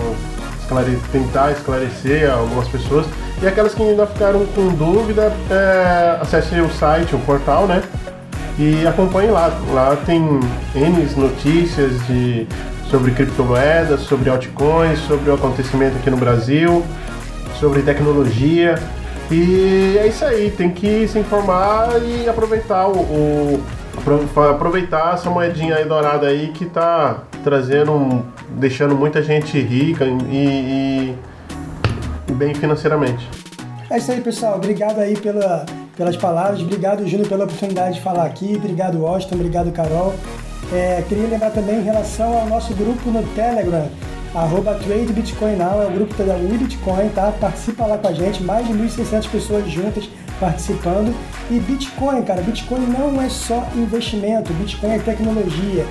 esclare, 0.60 0.96
tentar 1.10 1.50
esclarecer 1.50 2.32
algumas 2.32 2.68
pessoas. 2.68 3.04
E 3.42 3.48
aquelas 3.48 3.74
que 3.74 3.82
ainda 3.82 4.06
ficaram 4.06 4.46
com 4.46 4.68
dúvida, 4.68 5.32
é, 5.50 6.18
acesse 6.20 6.54
o 6.60 6.70
site, 6.70 7.16
o 7.16 7.18
portal, 7.18 7.66
né? 7.66 7.82
E 8.60 8.86
acompanhe 8.86 9.28
lá. 9.28 9.48
Lá 9.72 9.96
tem 10.06 10.20
N 10.72 11.06
notícias 11.16 12.06
de 12.06 12.46
sobre 12.90 13.12
criptomoedas, 13.12 14.00
sobre 14.00 14.30
altcoins, 14.30 14.98
sobre 15.00 15.30
o 15.30 15.34
acontecimento 15.34 15.96
aqui 15.96 16.10
no 16.10 16.16
Brasil, 16.16 16.84
sobre 17.58 17.82
tecnologia. 17.82 18.76
E 19.30 19.96
é 19.98 20.06
isso 20.06 20.24
aí, 20.24 20.50
tem 20.50 20.70
que 20.70 21.08
se 21.08 21.18
informar 21.18 22.00
e 22.02 22.28
aproveitar 22.28 22.86
o, 22.86 22.98
o 22.98 23.62
aproveitar 24.50 25.14
essa 25.14 25.30
moedinha 25.30 25.76
aí 25.76 25.84
dourada 25.84 26.28
aí 26.28 26.48
que 26.48 26.66
tá 26.66 27.22
trazendo, 27.42 28.24
deixando 28.50 28.94
muita 28.94 29.22
gente 29.22 29.58
rica 29.60 30.04
e, 30.04 30.18
e, 30.30 31.18
e 32.28 32.32
bem 32.32 32.54
financeiramente. 32.54 33.28
É 33.90 33.98
isso 33.98 34.12
aí, 34.12 34.20
pessoal. 34.20 34.56
Obrigado 34.56 34.98
aí 34.98 35.16
pela, 35.16 35.64
pelas 35.96 36.16
palavras. 36.16 36.60
Obrigado, 36.60 37.06
Júnior, 37.06 37.28
pela 37.28 37.44
oportunidade 37.44 37.96
de 37.96 38.00
falar 38.00 38.26
aqui. 38.26 38.54
Obrigado, 38.56 39.04
Austin. 39.06 39.34
Obrigado, 39.34 39.72
Carol. 39.72 40.14
É, 40.72 41.02
queria 41.08 41.28
lembrar 41.28 41.50
também 41.50 41.78
em 41.78 41.82
relação 41.82 42.38
ao 42.38 42.46
nosso 42.46 42.74
grupo 42.74 43.10
no 43.10 43.22
Telegram, 43.34 43.88
arroba 44.34 44.74
Trade 44.74 45.12
Bitcoin 45.12 45.56
Now, 45.56 45.82
é 45.82 45.86
o 45.86 45.90
grupo 45.90 46.14
da 46.24 46.34
Bitcoin, 46.34 47.08
tá? 47.10 47.32
Participa 47.40 47.86
lá 47.86 47.96
com 47.96 48.08
a 48.08 48.12
gente, 48.12 48.42
mais 48.42 48.66
de 48.66 48.72
1.600 48.72 49.30
pessoas 49.30 49.70
juntas 49.70 50.08
participando. 50.38 51.14
E 51.50 51.58
Bitcoin, 51.60 52.22
cara, 52.22 52.42
Bitcoin 52.42 52.86
não 52.86 53.20
é 53.20 53.28
só 53.28 53.66
investimento, 53.76 54.52
Bitcoin 54.54 54.90
é 54.90 54.98
tecnologia 54.98 55.86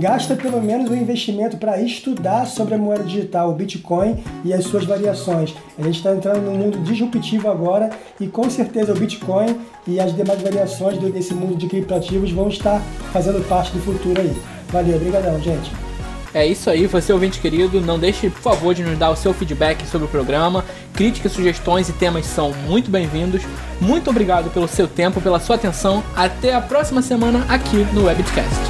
gasta 0.00 0.34
pelo 0.34 0.62
menos 0.62 0.90
um 0.90 0.94
investimento 0.94 1.58
para 1.58 1.80
estudar 1.80 2.46
sobre 2.46 2.74
a 2.74 2.78
moeda 2.78 3.04
digital, 3.04 3.50
o 3.50 3.54
Bitcoin 3.54 4.16
e 4.44 4.52
as 4.52 4.64
suas 4.64 4.84
variações. 4.84 5.54
A 5.78 5.82
gente 5.82 5.96
está 5.96 6.14
entrando 6.14 6.40
num 6.40 6.56
mundo 6.56 6.78
disruptivo 6.78 7.50
agora 7.50 7.90
e 8.18 8.26
com 8.26 8.48
certeza 8.48 8.92
o 8.92 8.98
Bitcoin 8.98 9.56
e 9.86 10.00
as 10.00 10.14
demais 10.16 10.40
variações 10.40 10.98
desse 10.98 11.34
mundo 11.34 11.56
de 11.56 11.66
criptoativos 11.66 12.32
vão 12.32 12.48
estar 12.48 12.80
fazendo 13.12 13.46
parte 13.46 13.72
do 13.72 13.80
futuro 13.80 14.20
aí. 14.20 14.34
Valeu, 14.70 14.96
obrigadão, 14.96 15.38
gente. 15.40 15.89
É 16.32 16.46
isso 16.46 16.70
aí, 16.70 16.86
você 16.86 17.12
ouvinte 17.12 17.40
querido, 17.40 17.80
não 17.80 17.98
deixe, 17.98 18.30
por 18.30 18.40
favor, 18.40 18.74
de 18.74 18.84
nos 18.84 18.96
dar 18.96 19.10
o 19.10 19.16
seu 19.16 19.34
feedback 19.34 19.84
sobre 19.86 20.06
o 20.06 20.10
programa. 20.10 20.64
Críticas, 20.94 21.32
sugestões 21.32 21.88
e 21.88 21.92
temas 21.92 22.24
são 22.26 22.52
muito 22.68 22.90
bem-vindos. 22.90 23.42
Muito 23.80 24.10
obrigado 24.10 24.50
pelo 24.50 24.68
seu 24.68 24.86
tempo, 24.86 25.20
pela 25.20 25.40
sua 25.40 25.56
atenção. 25.56 26.04
Até 26.14 26.54
a 26.54 26.60
próxima 26.60 27.02
semana 27.02 27.44
aqui 27.48 27.78
no 27.92 28.04
Webcast. 28.04 28.60